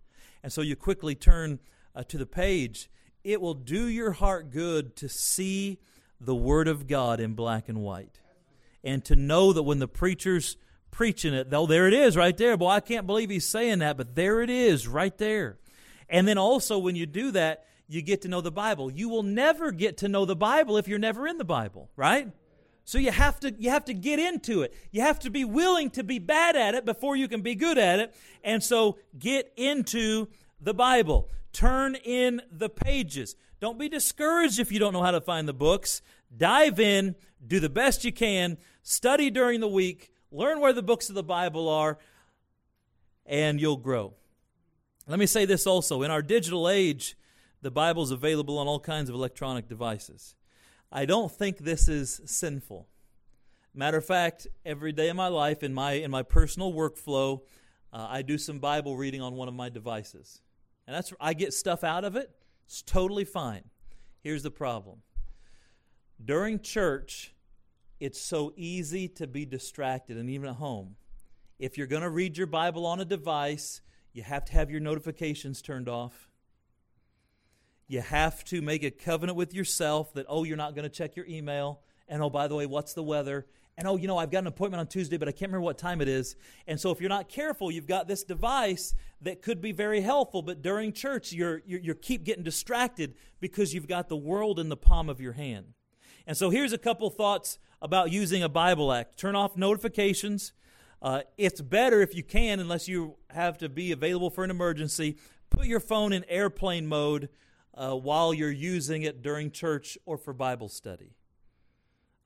[0.43, 1.59] And so, you quickly turn
[1.95, 2.89] uh, to the page.
[3.23, 5.79] It will do your heart good to see
[6.21, 8.19] the Word of God in black and white.
[8.83, 10.55] And to know that when the preacher's
[10.97, 11.51] preaching it.
[11.51, 12.57] Though there it is right there.
[12.57, 15.57] Boy, I can't believe he's saying that, but there it is right there.
[16.09, 18.91] And then also, when you do that, you get to know the Bible.
[18.91, 22.31] You will never get to know the Bible if you're never in the Bible, right?
[22.87, 24.73] So you have to you have to get into it.
[24.91, 27.77] You have to be willing to be bad at it before you can be good
[27.77, 28.15] at it.
[28.43, 31.29] And so get into the Bible.
[31.51, 33.35] Turn in the pages.
[33.59, 36.01] Don't be discouraged if you don't know how to find the books.
[36.35, 41.09] Dive in, do the best you can, study during the week, Learn where the books
[41.09, 41.97] of the Bible are,
[43.25, 44.13] and you'll grow.
[45.07, 47.17] Let me say this also in our digital age,
[47.61, 50.35] the Bible is available on all kinds of electronic devices.
[50.91, 52.87] I don't think this is sinful.
[53.73, 57.41] Matter of fact, every day of my life, in my in my personal workflow,
[57.93, 60.41] uh, I do some Bible reading on one of my devices,
[60.87, 62.31] and that's I get stuff out of it.
[62.65, 63.63] It's totally fine.
[64.23, 65.03] Here's the problem:
[66.23, 67.35] during church,
[67.99, 70.95] it's so easy to be distracted, and even at home.
[71.59, 73.81] If you're going to read your Bible on a device,
[74.13, 76.29] you have to have your notifications turned off.
[77.87, 81.15] You have to make a covenant with yourself that, oh, you're not going to check
[81.15, 81.81] your email.
[82.07, 83.45] And oh, by the way, what's the weather?
[83.77, 85.77] And oh, you know, I've got an appointment on Tuesday, but I can't remember what
[85.77, 86.35] time it is.
[86.65, 90.41] And so if you're not careful, you've got this device that could be very helpful,
[90.41, 94.69] but during church, you're, you're, you keep getting distracted because you've got the world in
[94.69, 95.73] the palm of your hand.
[96.25, 99.15] And so here's a couple thoughts about using a Bible app.
[99.15, 100.53] Turn off notifications.
[101.01, 105.17] Uh, it's better if you can, unless you have to be available for an emergency,
[105.51, 107.29] put your phone in airplane mode
[107.77, 111.15] uh, while you're using it during church or for Bible study.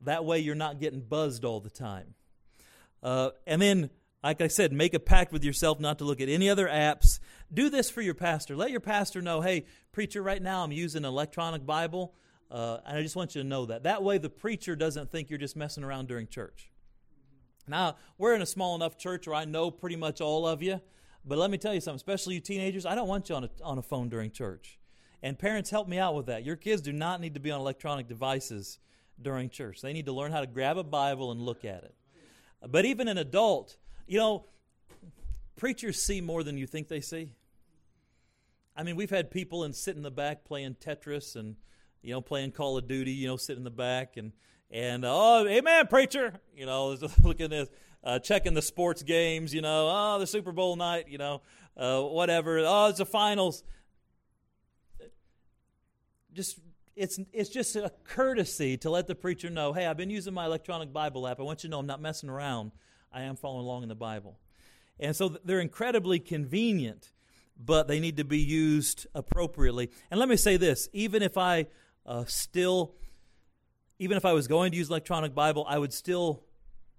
[0.00, 2.14] That way, you're not getting buzzed all the time.
[3.02, 3.90] Uh, and then,
[4.24, 7.20] like I said, make a pact with yourself not to look at any other apps.
[7.52, 8.56] Do this for your pastor.
[8.56, 12.14] Let your pastor know, hey, preacher, right now I'm using an electronic Bible,
[12.50, 13.82] uh, and I just want you to know that.
[13.82, 16.70] That way, the preacher doesn't think you're just messing around during church.
[17.68, 20.80] Now, we're in a small enough church where I know pretty much all of you,
[21.24, 23.50] but let me tell you something, especially you teenagers, I don't want you on a,
[23.62, 24.80] on a phone during church.
[25.22, 26.44] And parents, help me out with that.
[26.44, 28.78] Your kids do not need to be on electronic devices
[29.20, 29.80] during church.
[29.80, 31.94] They need to learn how to grab a Bible and look at it.
[32.66, 34.46] But even an adult, you know,
[35.56, 37.32] preachers see more than you think they see.
[38.76, 41.56] I mean, we've had people and sit in the back playing Tetris and
[42.02, 44.32] you know playing Call of Duty, you know, sit in the back and
[44.70, 47.68] and oh, amen, preacher, you know, looking at this,
[48.02, 51.42] uh, checking the sports games, you know, oh, the Super Bowl night, you know,
[51.76, 52.58] uh, whatever.
[52.60, 53.62] Oh, it's the finals
[56.32, 56.58] just
[56.94, 60.46] it's it's just a courtesy to let the preacher know, hey, I've been using my
[60.46, 61.40] electronic Bible app.
[61.40, 62.72] I want you to know I'm not messing around.
[63.12, 64.38] I am following along in the Bible.
[65.00, 67.12] And so they're incredibly convenient,
[67.58, 69.90] but they need to be used appropriately.
[70.10, 71.66] And let me say this: even if I
[72.04, 72.94] uh, still,
[73.98, 76.44] even if I was going to use electronic Bible, I would still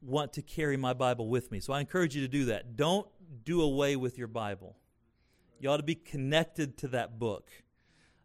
[0.01, 1.59] want to carry my Bible with me.
[1.59, 2.75] So I encourage you to do that.
[2.75, 3.07] Don't
[3.43, 4.75] do away with your Bible.
[5.59, 7.49] You ought to be connected to that book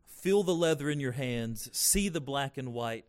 [0.08, 3.04] feel the leather in your hands, see the black and white,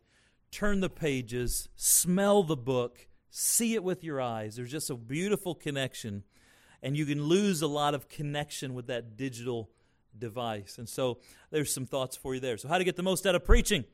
[0.50, 4.56] turn the pages, smell the book, see it with your eyes.
[4.56, 6.24] There's just a beautiful connection,
[6.82, 9.70] and you can lose a lot of connection with that digital
[10.16, 10.78] device.
[10.78, 11.18] And so
[11.50, 12.56] there's some thoughts for you there.
[12.56, 13.84] So, how to get the most out of preaching.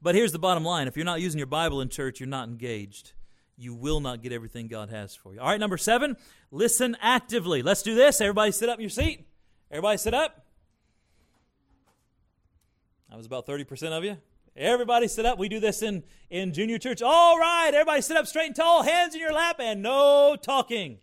[0.00, 2.48] But here's the bottom line if you're not using your Bible in church, you're not
[2.48, 3.12] engaged.
[3.56, 5.40] You will not get everything God has for you.
[5.40, 6.16] All right, number seven,
[6.52, 7.60] listen actively.
[7.60, 8.20] Let's do this.
[8.20, 9.26] Everybody sit up in your seat.
[9.68, 10.47] Everybody sit up.
[13.08, 14.18] That was about 30% of you.
[14.56, 15.38] Everybody sit up.
[15.38, 17.00] We do this in, in junior church.
[17.00, 20.98] All right, everybody sit up straight and tall, hands in your lap, and no talking.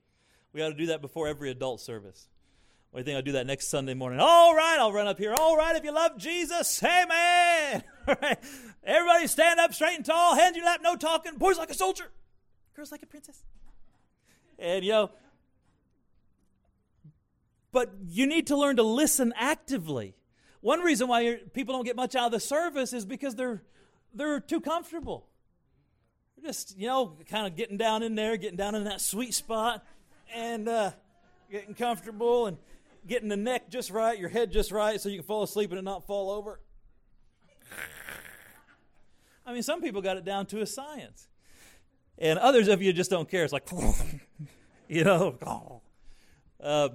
[0.51, 2.27] We ought to do that before every adult service.
[2.95, 4.19] You think I'll do that next Sunday morning?
[4.21, 5.33] All right, I'll run up here.
[5.37, 7.83] All right, if you love Jesus, amen.
[8.07, 8.37] All right,
[8.83, 11.37] everybody stand up straight and tall, hands in your lap, no talking.
[11.37, 12.05] Boys like a soldier,
[12.73, 13.43] girls like a princess.
[14.57, 15.11] And, you know,
[17.73, 20.15] but you need to learn to listen actively.
[20.65, 23.61] One reason why people don't get much out of the service is because they're
[24.15, 25.27] they're too comfortable.
[26.35, 29.35] They're just you know kind of getting down in there, getting down in that sweet
[29.35, 29.85] spot,
[30.33, 30.89] and uh,
[31.51, 32.57] getting comfortable and
[33.05, 35.83] getting the neck just right, your head just right, so you can fall asleep and
[35.83, 36.59] not fall over.
[39.45, 41.27] I mean, some people got it down to a science,
[42.17, 43.43] and others of you just don't care.
[43.43, 43.69] It's like,
[44.87, 45.81] you know.
[46.57, 46.89] Uh,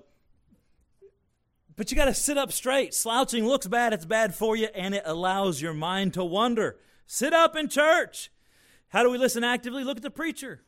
[1.81, 2.93] but you got to sit up straight.
[2.93, 6.77] Slouching looks bad, it's bad for you, and it allows your mind to wander.
[7.07, 8.31] Sit up in church.
[8.89, 9.83] How do we listen actively?
[9.83, 10.61] Look at the preacher.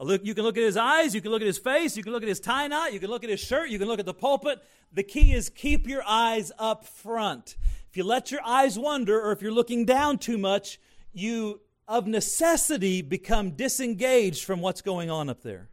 [0.00, 2.10] Look, you can look at his eyes, you can look at his face, you can
[2.10, 4.04] look at his tie knot, you can look at his shirt, you can look at
[4.04, 4.58] the pulpit.
[4.92, 7.56] The key is keep your eyes up front.
[7.88, 10.80] If you let your eyes wander, or if you're looking down too much,
[11.12, 15.68] you of necessity become disengaged from what's going on up there.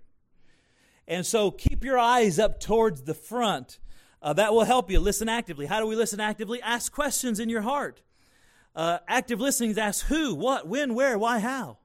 [1.08, 3.80] And so keep your eyes up towards the front
[4.24, 5.00] uh, that will help you.
[5.00, 5.66] Listen actively.
[5.66, 6.62] How do we listen actively?
[6.62, 8.02] Ask questions in your heart.
[8.74, 11.78] Uh, active listening is ask who, what, when, where, why, how.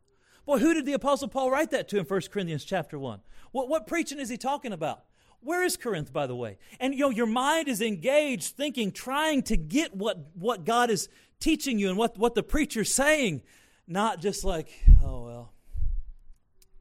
[0.47, 3.21] Boy, who did the Apostle Paul write that to in 1 Corinthians chapter 1?
[3.51, 5.05] What, what preaching is he talking about?
[5.41, 6.59] Where is Corinth, by the way?
[6.81, 11.09] And you know, your mind is engaged, thinking, trying to get what, what God is
[11.41, 13.43] teaching you and what, what the preacher's saying,
[13.87, 14.71] not just like,
[15.05, 15.53] oh well,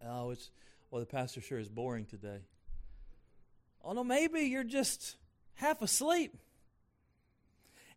[0.05, 0.49] oh it's
[0.89, 2.39] well the pastor sure is boring today.
[3.83, 5.17] Oh no, maybe you're just
[5.57, 6.35] half asleep.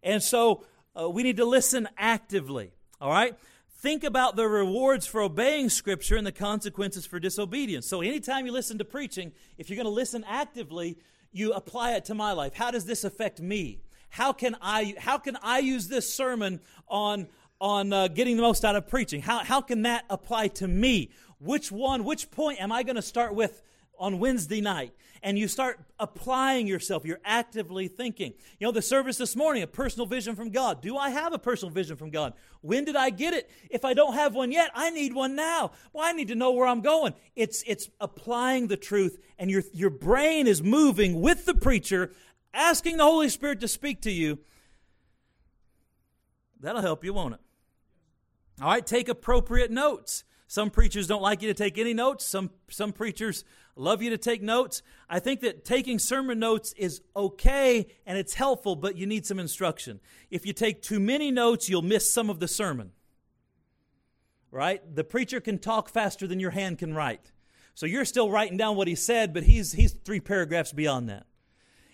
[0.03, 0.65] And so
[0.99, 2.73] uh, we need to listen actively.
[3.01, 3.35] All right?
[3.81, 7.87] Think about the rewards for obeying Scripture and the consequences for disobedience.
[7.87, 10.99] So, anytime you listen to preaching, if you're going to listen actively,
[11.33, 12.53] you apply it to my life.
[12.53, 13.81] How does this affect me?
[14.11, 18.67] How can I, how can I use this sermon on, on uh, getting the most
[18.67, 19.23] out of preaching?
[19.23, 21.11] How, how can that apply to me?
[21.39, 23.63] Which one, which point am I going to start with
[24.01, 24.92] on Wednesday night?
[25.22, 27.05] and you start applying yourself.
[27.05, 28.32] You're actively thinking.
[28.59, 30.80] You know, the service this morning, a personal vision from God.
[30.80, 32.32] Do I have a personal vision from God?
[32.62, 33.51] When did I get it?
[33.70, 35.72] If I don't have one yet, I need one now.
[35.92, 37.14] Well, I need to know where I'm going.
[37.36, 42.12] It's, it's applying the truth, and your, your brain is moving with the preacher,
[42.55, 44.38] asking the Holy Spirit to speak to you.
[46.61, 47.40] That'll help you, won't it?
[48.61, 50.24] All right, take appropriate notes.
[50.46, 52.26] Some preachers don't like you to take any notes.
[52.26, 53.44] Some, some preachers
[53.81, 54.83] love you to take notes.
[55.09, 59.39] I think that taking sermon notes is okay and it's helpful, but you need some
[59.39, 60.01] instruction.
[60.31, 62.93] If you take too many notes, you'll miss some of the sermon.
[64.51, 64.83] Right?
[64.95, 67.33] The preacher can talk faster than your hand can write.
[67.74, 71.26] So you're still writing down what he said, but he's, he's three paragraphs beyond that.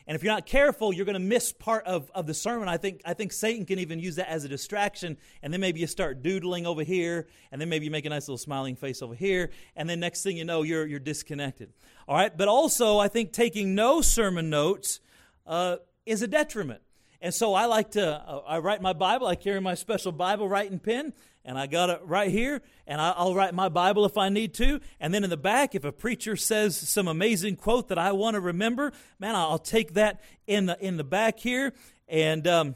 [0.06, 2.68] And if you're not careful, you're going to miss part of, of the sermon.
[2.68, 5.16] I think, I think Satan can even use that as a distraction.
[5.42, 8.28] And then maybe you start doodling over here, and then maybe you make a nice
[8.28, 11.72] little smiling face over here, and then next thing you know, you're, you're disconnected.
[12.06, 12.36] All right?
[12.36, 15.00] But also, I think taking no sermon notes
[15.44, 16.82] uh, is a detriment.
[17.20, 20.48] And so I like to, uh, I write my Bible, I carry my special Bible
[20.48, 21.14] writing pen,
[21.46, 24.80] and I got it right here, and I'll write my Bible if I need to.
[24.98, 28.34] And then in the back, if a preacher says some amazing quote that I want
[28.34, 31.72] to remember, man, I'll take that in the in the back here,
[32.08, 32.74] and um,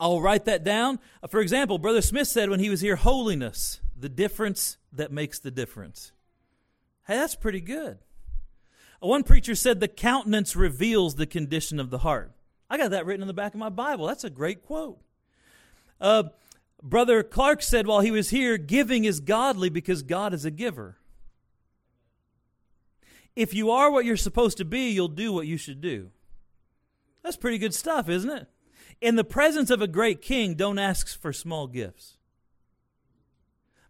[0.00, 0.98] I'll write that down.
[1.22, 5.38] Uh, for example, Brother Smith said when he was here, "Holiness, the difference that makes
[5.38, 6.12] the difference."
[7.06, 7.98] Hey, that's pretty good.
[9.02, 12.32] Uh, one preacher said, "The countenance reveals the condition of the heart."
[12.70, 14.06] I got that written in the back of my Bible.
[14.06, 14.98] That's a great quote.
[16.00, 16.22] Uh,
[16.82, 20.96] Brother Clark said while he was here, giving is godly because God is a giver.
[23.36, 26.10] If you are what you're supposed to be, you'll do what you should do.
[27.22, 28.48] That's pretty good stuff, isn't it?
[29.00, 32.16] In the presence of a great king, don't ask for small gifts.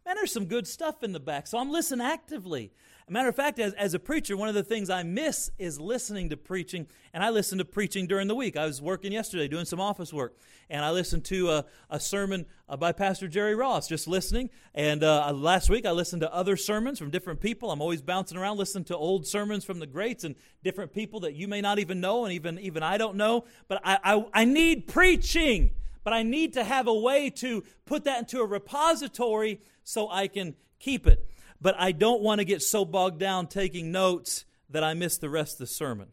[0.05, 2.73] Man, there's some good stuff in the back, so I'm listening actively
[3.13, 6.29] matter of fact, as, as a preacher, one of the things I miss is listening
[6.29, 8.57] to preaching, and I listen to preaching during the week.
[8.57, 10.37] I was working yesterday doing some office work,
[10.69, 14.49] and I listened to a, a sermon uh, by Pastor Jerry Ross, just listening.
[14.75, 17.73] And uh, last week, I listened to other sermons from different people.
[17.73, 21.35] I'm always bouncing around listening to old sermons from the greats and different people that
[21.35, 23.45] you may not even know, and even, even I don't know.
[23.67, 25.71] But I, I, I need preaching,
[26.05, 30.29] but I need to have a way to put that into a repository so I
[30.29, 31.27] can keep it
[31.61, 35.29] but I don't want to get so bogged down taking notes that I miss the
[35.29, 36.09] rest of the sermon.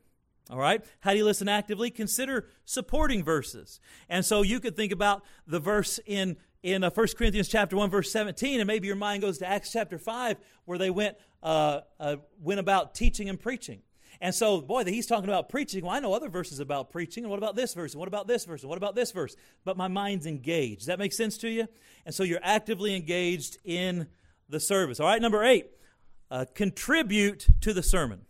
[0.50, 0.84] All right?
[1.02, 1.90] How do you listen actively?
[1.90, 3.80] Consider supporting verses.
[4.10, 7.90] And so you could think about the verse in in uh, 1 Corinthians chapter 1
[7.92, 11.82] verse 17 and maybe your mind goes to Acts chapter 5 where they went uh,
[12.00, 13.82] uh, went about teaching and preaching.
[14.20, 15.84] And so, boy, that he's talking about preaching.
[15.86, 17.24] Well, I know other verses about preaching.
[17.24, 17.94] And what about this verse?
[17.94, 18.64] And what about this verse?
[18.64, 19.36] And what about this verse?
[19.64, 20.80] But my mind's engaged.
[20.80, 21.68] Does that make sense to you?
[22.06, 24.08] And so you're actively engaged in
[24.50, 25.00] the service.
[25.00, 25.68] All right, number eight,
[26.32, 28.22] uh, contribute to the sermon.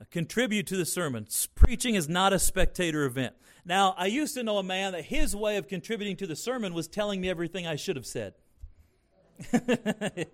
[0.00, 1.26] Uh, contribute to the sermon.
[1.54, 3.34] Preaching is not a spectator event.
[3.64, 6.72] Now, I used to know a man that his way of contributing to the sermon
[6.72, 8.34] was telling me everything I should have said.
[9.52, 10.26] you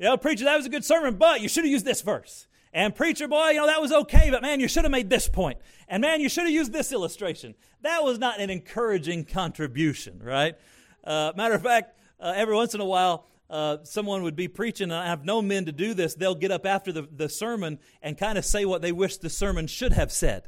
[0.00, 2.46] know, preacher, that was a good sermon, but you should have used this verse.
[2.72, 5.28] And preacher, boy, you know, that was okay, but man, you should have made this
[5.28, 5.58] point.
[5.88, 7.54] And man, you should have used this illustration.
[7.82, 10.56] That was not an encouraging contribution, right?
[11.04, 14.90] Uh, matter of fact, uh, every once in a while, uh, someone would be preaching,
[14.90, 16.14] and I've known men to do this.
[16.14, 19.30] They'll get up after the, the sermon and kind of say what they wish the
[19.30, 20.44] sermon should have said.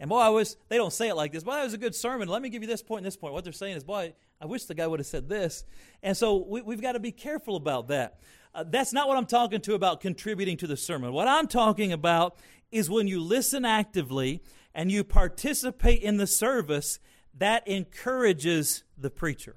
[0.00, 1.42] And boy, I wish they don't say it like this.
[1.42, 2.28] Boy, that was a good sermon.
[2.28, 3.34] Let me give you this point and this point.
[3.34, 5.64] What they're saying is, boy, I wish the guy would have said this.
[6.02, 8.20] And so we, have got to be careful about that.
[8.54, 11.12] Uh, that's not what I'm talking to about contributing to the sermon.
[11.12, 12.38] What I'm talking about
[12.70, 14.42] is when you listen actively
[14.74, 17.00] and you participate in the service,
[17.36, 19.56] that encourages the preacher.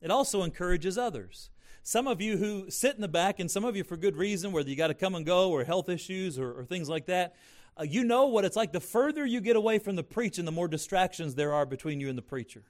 [0.00, 1.50] It also encourages others.
[1.82, 4.52] Some of you who sit in the back, and some of you for good reason,
[4.52, 7.34] whether you got to come and go or health issues or, or things like that,
[7.78, 8.72] uh, you know what it's like.
[8.72, 12.08] The further you get away from the preaching, the more distractions there are between you
[12.08, 12.64] and the preacher.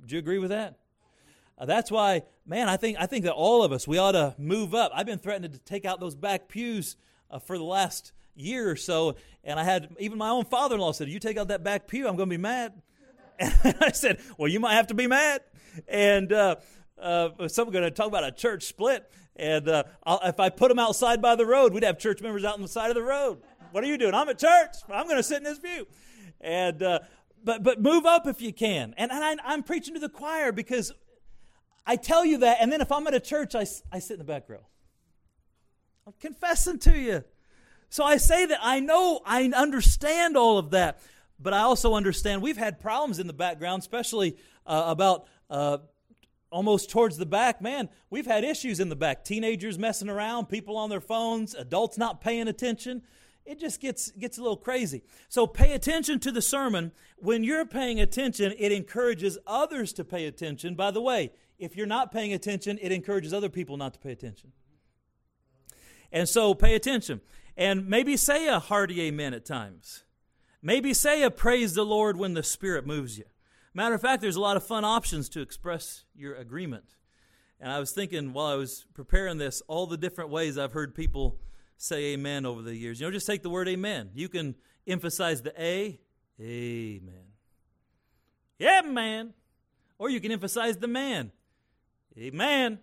[0.00, 0.78] Would you agree with that?
[1.58, 4.34] Uh, that's why, man, I think I think that all of us we ought to
[4.38, 4.90] move up.
[4.94, 6.96] I've been threatening to take out those back pews
[7.30, 11.08] uh, for the last year or so, and I had even my own father-in-law said,
[11.08, 12.80] "You take out that back pew, I'm going to be mad."
[13.64, 15.42] And I said, "Well, you might have to be mad."
[15.88, 16.56] and uh,
[17.00, 19.10] uh, someone going to talk about a church split.
[19.36, 19.84] And uh,
[20.24, 22.68] if I put them outside by the road, we'd have church members out on the
[22.68, 23.38] side of the road.
[23.70, 24.14] What are you doing?
[24.14, 24.76] I'm at church.
[24.90, 25.86] I'm going to sit in this pew.
[26.40, 27.00] And uh,
[27.42, 28.94] but but move up if you can.
[28.96, 30.92] And, and I, I'm preaching to the choir because
[31.86, 34.18] I tell you that, and then if I'm at a church, I, I sit in
[34.18, 34.66] the back row.
[36.06, 37.24] I'm confessing to you.
[37.88, 41.00] So I say that I know, I understand all of that,
[41.42, 44.36] but I also understand we've had problems in the background, especially
[44.66, 45.78] uh, about uh,
[46.50, 47.60] almost towards the back.
[47.60, 49.24] Man, we've had issues in the back.
[49.24, 53.02] Teenagers messing around, people on their phones, adults not paying attention
[53.44, 55.02] it just gets gets a little crazy.
[55.28, 56.92] So pay attention to the sermon.
[57.18, 60.74] When you're paying attention, it encourages others to pay attention.
[60.74, 64.12] By the way, if you're not paying attention, it encourages other people not to pay
[64.12, 64.52] attention.
[66.12, 67.20] And so pay attention.
[67.56, 70.04] And maybe say a hearty amen at times.
[70.62, 73.24] Maybe say a praise the Lord when the Spirit moves you.
[73.74, 76.84] Matter of fact, there's a lot of fun options to express your agreement.
[77.60, 80.94] And I was thinking while I was preparing this, all the different ways I've heard
[80.94, 81.38] people
[81.76, 83.00] say amen over the years.
[83.00, 84.10] You know, just take the word amen.
[84.14, 84.54] You can
[84.86, 86.00] emphasize the A,
[86.40, 87.24] amen.
[88.58, 89.34] Yeah, man.
[89.98, 91.32] Or you can emphasize the man.
[92.18, 92.78] Amen.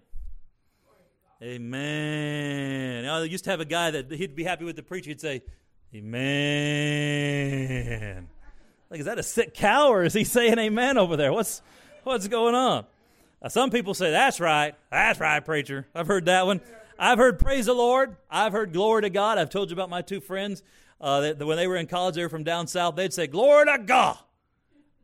[1.41, 3.05] Amen.
[3.05, 5.09] I used to have a guy that he'd be happy with the preacher.
[5.09, 5.43] He'd say,
[5.93, 6.19] Amen.
[8.91, 11.33] Like, is that a sick cow or is he saying amen over there?
[11.33, 11.63] What's,
[12.03, 12.85] what's going on?
[13.41, 14.75] Now, some people say, That's right.
[14.91, 15.87] That's right, preacher.
[15.95, 16.61] I've heard that one.
[16.97, 18.17] I've heard praise the Lord.
[18.29, 19.37] I've heard glory to God.
[19.37, 20.61] I've told you about my two friends.
[21.01, 22.95] Uh, that, that when they were in college, they were from down south.
[22.95, 24.17] They'd say, Glory to God.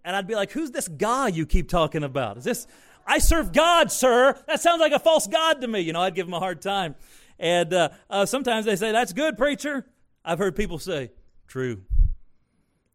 [0.03, 2.38] And I'd be like, Who's this God you keep talking about?
[2.38, 2.67] Is this,
[3.07, 4.38] I serve God, sir.
[4.47, 5.79] That sounds like a false God to me.
[5.79, 6.95] You know, I'd give them a hard time.
[7.39, 9.86] And uh, uh, sometimes they say, That's good, preacher.
[10.26, 11.11] I've heard people say,
[11.47, 11.84] True.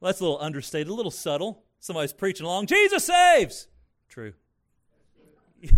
[0.01, 1.63] Well, that's a little understated, a little subtle.
[1.79, 3.69] Somebody's preaching along, Jesus saves.
[4.09, 4.33] True.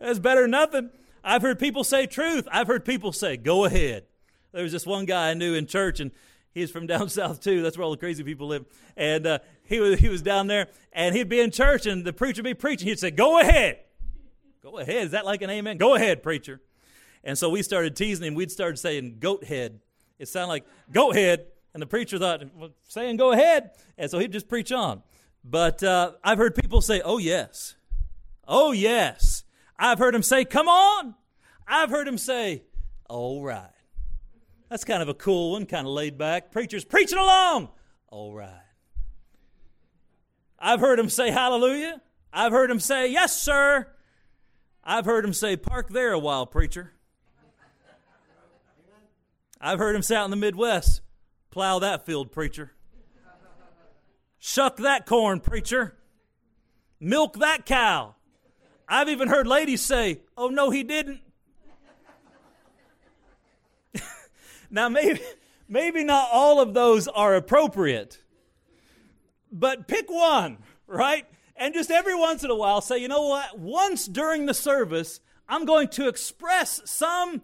[0.00, 0.90] that's better than nothing.
[1.24, 2.46] I've heard people say truth.
[2.52, 4.04] I've heard people say, go ahead.
[4.52, 6.10] There was this one guy I knew in church, and
[6.52, 7.62] he's from down south too.
[7.62, 8.66] That's where all the crazy people live.
[8.96, 12.12] And uh, he, was, he was down there, and he'd be in church, and the
[12.12, 12.88] preacher would be preaching.
[12.88, 13.78] He'd say, go ahead.
[14.62, 15.04] Go ahead.
[15.04, 15.78] Is that like an amen?
[15.78, 16.60] Go ahead, preacher.
[17.22, 18.34] And so we started teasing him.
[18.34, 19.80] We'd started saying goat head.
[20.18, 21.46] It sounded like go ahead.
[21.72, 23.72] And the preacher thought, well, saying go ahead.
[23.98, 25.02] And so he'd just preach on.
[25.42, 27.74] But uh, I've heard people say, oh, yes.
[28.46, 29.44] Oh, yes.
[29.78, 31.14] I've heard him say, Come on.
[31.66, 32.62] I've heard him say,
[33.08, 33.70] All right.
[34.68, 36.50] That's kind of a cool one, kind of laid back.
[36.50, 37.68] Preacher's preaching along.
[38.08, 38.50] All right.
[40.58, 42.00] I've heard him say hallelujah.
[42.32, 43.88] I've heard him say, Yes, sir.
[44.82, 46.92] I've heard him say, Park there a while, preacher.
[49.60, 51.00] I've heard him say out in the Midwest,
[51.50, 52.72] Plow that field, preacher.
[54.38, 55.96] Shuck that corn, preacher.
[57.00, 58.16] Milk that cow.
[58.88, 61.20] I've even heard ladies say, Oh, no, he didn't.
[64.70, 65.20] now, maybe,
[65.68, 68.20] maybe not all of those are appropriate,
[69.50, 71.26] but pick one, right?
[71.56, 73.58] And just every once in a while say, you know what?
[73.58, 77.42] Once during the service, I'm going to express some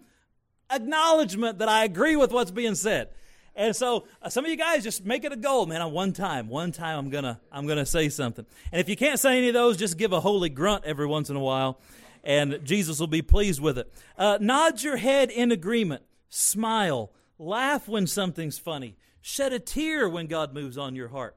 [0.71, 3.09] acknowledgement that I agree with what's being said.
[3.55, 5.81] And so uh, some of you guys just make it a goal, man.
[5.81, 8.45] On one time, one time, I'm gonna I'm gonna say something.
[8.71, 11.29] And if you can't say any of those, just give a holy grunt every once
[11.29, 11.79] in a while,
[12.23, 13.91] and Jesus will be pleased with it.
[14.17, 16.03] Uh, nod your head in agreement.
[16.29, 17.11] Smile.
[17.37, 18.95] Laugh when something's funny.
[19.19, 21.35] Shed a tear when God moves on your heart.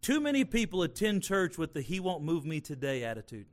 [0.00, 3.46] Too many people attend church with the "He won't move me today" attitude.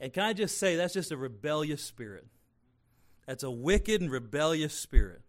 [0.00, 2.26] And can I just say that's just a rebellious spirit.
[3.26, 5.22] That's a wicked and rebellious spirit.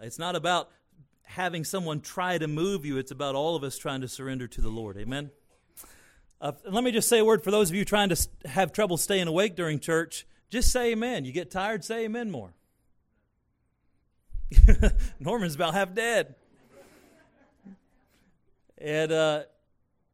[0.00, 0.70] It's not about
[1.22, 4.60] having someone try to move you, it's about all of us trying to surrender to
[4.60, 4.96] the Lord.
[4.98, 5.30] Amen?
[6.40, 8.96] Uh, let me just say a word for those of you trying to have trouble
[8.96, 10.26] staying awake during church.
[10.50, 11.24] Just say amen.
[11.24, 12.52] You get tired, say amen more.
[15.20, 16.34] Norman's about half dead.
[18.76, 19.42] And, uh,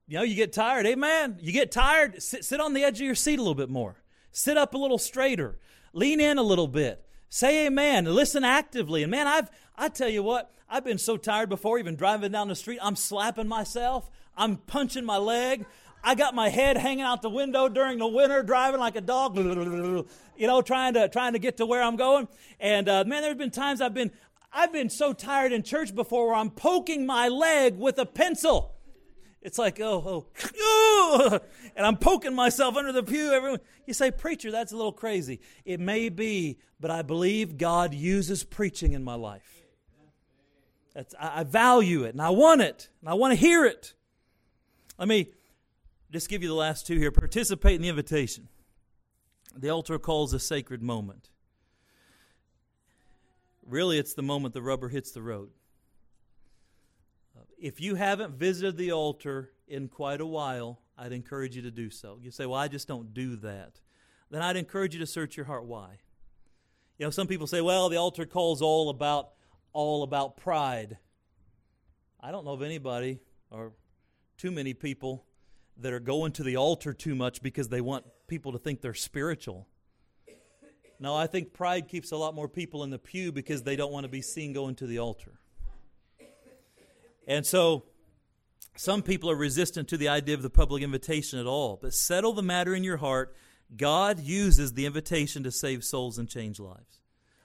[0.07, 0.86] you know, you get tired.
[0.86, 1.38] Amen.
[1.40, 3.96] You get tired, sit, sit on the edge of your seat a little bit more.
[4.30, 5.59] Sit up a little straighter.
[5.93, 7.05] Lean in a little bit.
[7.28, 8.05] Say amen.
[8.05, 9.03] Listen actively.
[9.03, 12.49] And man, I've I tell you what, I've been so tired before, even driving down
[12.49, 12.80] the street.
[12.82, 14.11] I'm slapping myself.
[14.36, 15.66] I'm punching my leg.
[16.03, 19.36] I got my head hanging out the window during the winter, driving like a dog,
[19.36, 20.07] you
[20.47, 22.28] know, trying to trying to get to where I'm going.
[22.61, 24.12] And uh, man, there's been times I've been
[24.53, 28.74] I've been so tired in church before where I'm poking my leg with a pencil.
[29.41, 30.26] It's like, oh, oh,
[31.76, 33.32] and I'm poking myself under the pew.
[33.32, 35.40] Everyone, you say, preacher, that's a little crazy.
[35.64, 39.62] It may be, but I believe God uses preaching in my life.
[40.94, 43.94] That's, I value it, and I want it, and I want to hear it.
[44.98, 45.30] Let me
[46.11, 47.12] just give you the last two here.
[47.12, 48.48] Participate in the invitation.
[49.56, 51.30] The altar calls a sacred moment.
[53.64, 55.50] Really, it's the moment the rubber hits the road
[57.59, 61.90] if you haven't visited the altar in quite a while, I'd encourage you to do
[61.90, 62.18] so.
[62.20, 63.80] You say, Well, I just don't do that.
[64.30, 66.01] Then I'd encourage you to search your heart why.
[66.99, 69.30] You know, some people say, Well, the altar call's all about
[69.72, 70.99] all about pride.
[72.20, 73.20] I don't know of anybody
[73.51, 73.72] or
[74.36, 75.24] too many people
[75.76, 78.94] that are going to the altar too much because they want people to think they're
[78.94, 79.68] spiritual.
[81.01, 83.92] No, I think pride keeps a lot more people in the pew because they don't
[83.92, 85.38] want to be seen going to the altar.
[87.28, 87.84] And so
[88.78, 91.80] some people are resistant to the idea of the public invitation at all.
[91.82, 93.34] But settle the matter in your heart.
[93.76, 97.00] God uses the invitation to save souls and change lives.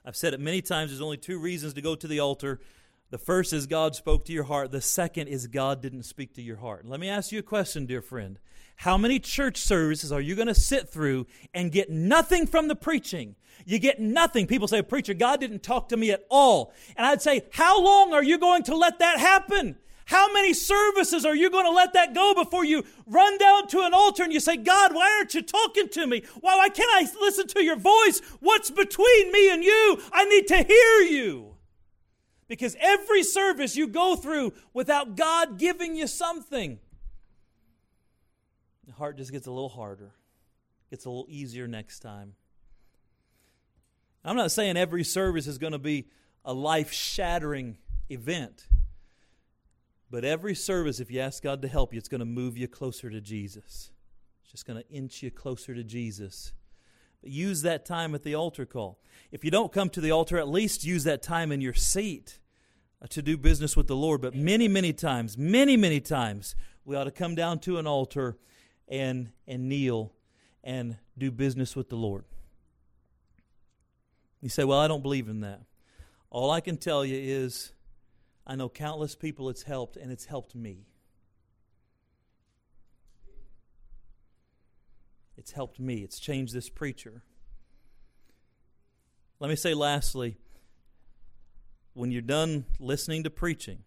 [0.06, 2.60] I've said it many times there's only two reasons to go to the altar.
[3.10, 4.70] The first is God spoke to your heart.
[4.70, 6.86] The second is God didn't speak to your heart.
[6.86, 8.38] Let me ask you a question, dear friend.
[8.76, 12.76] How many church services are you going to sit through and get nothing from the
[12.76, 13.36] preaching?
[13.66, 14.46] You get nothing.
[14.46, 16.74] People say, Preacher, God didn't talk to me at all.
[16.96, 19.78] And I'd say, How long are you going to let that happen?
[20.06, 23.82] How many services are you going to let that go before you run down to
[23.82, 26.24] an altar and you say, God, why aren't you talking to me?
[26.42, 28.22] Why, why can't I listen to your voice?
[28.40, 30.02] What's between me and you?
[30.12, 31.56] I need to hear you.
[32.48, 36.80] Because every service you go through without God giving you something,
[38.86, 40.12] the heart just gets a little harder,
[40.90, 42.34] gets a little easier next time.
[44.26, 46.08] I'm not saying every service is going to be
[46.46, 47.78] a life shattering
[48.10, 48.68] event.
[50.14, 52.68] But every service, if you ask God to help you, it's going to move you
[52.68, 53.90] closer to Jesus.
[54.44, 56.54] It's just going to inch you closer to Jesus.
[57.24, 59.00] But use that time at the altar call.
[59.32, 62.38] If you don't come to the altar, at least use that time in your seat
[63.02, 64.22] uh, to do business with the Lord.
[64.22, 66.56] But many, many times, many, many times,
[66.86, 68.38] we ought to come down to an altar
[68.88, 70.14] and, and kneel
[70.64, 72.24] and do business with the Lord.
[74.44, 75.62] You say, Well, I don't believe in that.
[76.30, 77.73] All I can tell you is
[78.46, 80.86] I know countless people it's helped, and it's helped me.
[85.38, 86.04] It's helped me.
[86.04, 87.24] It's changed this preacher.
[89.40, 90.38] Let me say lastly
[91.94, 93.80] when you're done listening to preaching,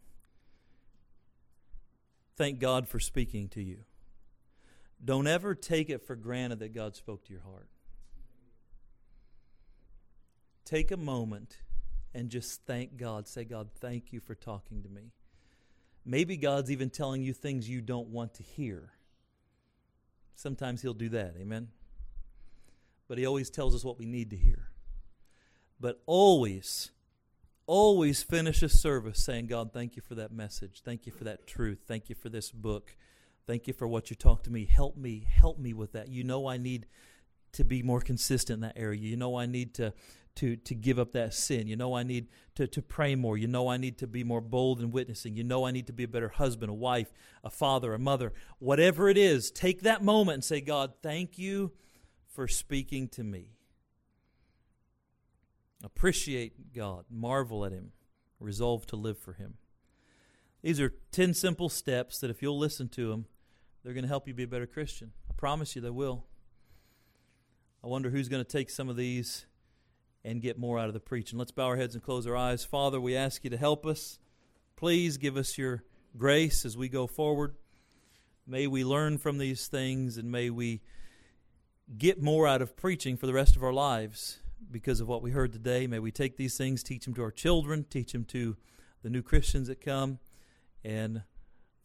[2.36, 3.78] thank God for speaking to you.
[5.04, 7.68] Don't ever take it for granted that God spoke to your heart.
[10.64, 11.58] Take a moment
[12.16, 13.28] and just thank God.
[13.28, 15.12] Say, God, thank you for talking to me.
[16.04, 18.92] Maybe God's even telling you things you don't want to hear.
[20.34, 21.68] Sometimes He'll do that, amen?
[23.06, 24.70] But He always tells us what we need to hear.
[25.78, 26.90] But always,
[27.66, 30.80] always finish a service saying, God, thank you for that message.
[30.82, 31.80] Thank you for that truth.
[31.86, 32.96] Thank you for this book.
[33.46, 34.64] Thank you for what you talked to me.
[34.64, 36.08] Help me, help me with that.
[36.08, 36.86] You know I need
[37.52, 39.00] to be more consistent in that area.
[39.00, 39.92] You know I need to
[40.36, 41.66] to, to give up that sin.
[41.66, 43.36] You know, I need to, to pray more.
[43.36, 45.34] You know, I need to be more bold in witnessing.
[45.34, 48.32] You know, I need to be a better husband, a wife, a father, a mother.
[48.58, 51.72] Whatever it is, take that moment and say, God, thank you
[52.28, 53.56] for speaking to me.
[55.82, 57.92] Appreciate God, marvel at Him,
[58.38, 59.54] resolve to live for Him.
[60.62, 63.26] These are 10 simple steps that if you'll listen to them,
[63.82, 65.12] they're going to help you be a better Christian.
[65.30, 66.26] I promise you they will.
[67.86, 69.46] I wonder who's going to take some of these
[70.24, 71.38] and get more out of the preaching.
[71.38, 72.64] Let's bow our heads and close our eyes.
[72.64, 74.18] Father, we ask you to help us.
[74.74, 75.84] Please give us your
[76.18, 77.54] grace as we go forward.
[78.44, 80.80] May we learn from these things and may we
[81.96, 85.30] get more out of preaching for the rest of our lives because of what we
[85.30, 85.86] heard today.
[85.86, 88.56] May we take these things, teach them to our children, teach them to
[89.04, 90.18] the new Christians that come.
[90.82, 91.22] And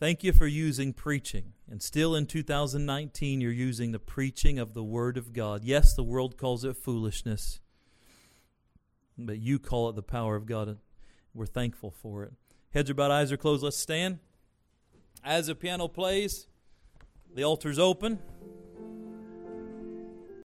[0.01, 1.53] thank you for using preaching.
[1.69, 5.63] And still in 2019, you're using the preaching of the Word of God.
[5.63, 7.61] Yes, the world calls it foolishness
[9.25, 10.77] but you call it the power of God.
[11.33, 12.33] We're thankful for it.
[12.73, 13.63] Heads are bowed, eyes are closed.
[13.63, 14.19] Let's stand.
[15.23, 16.47] As the piano plays,
[17.33, 18.19] the altar's open.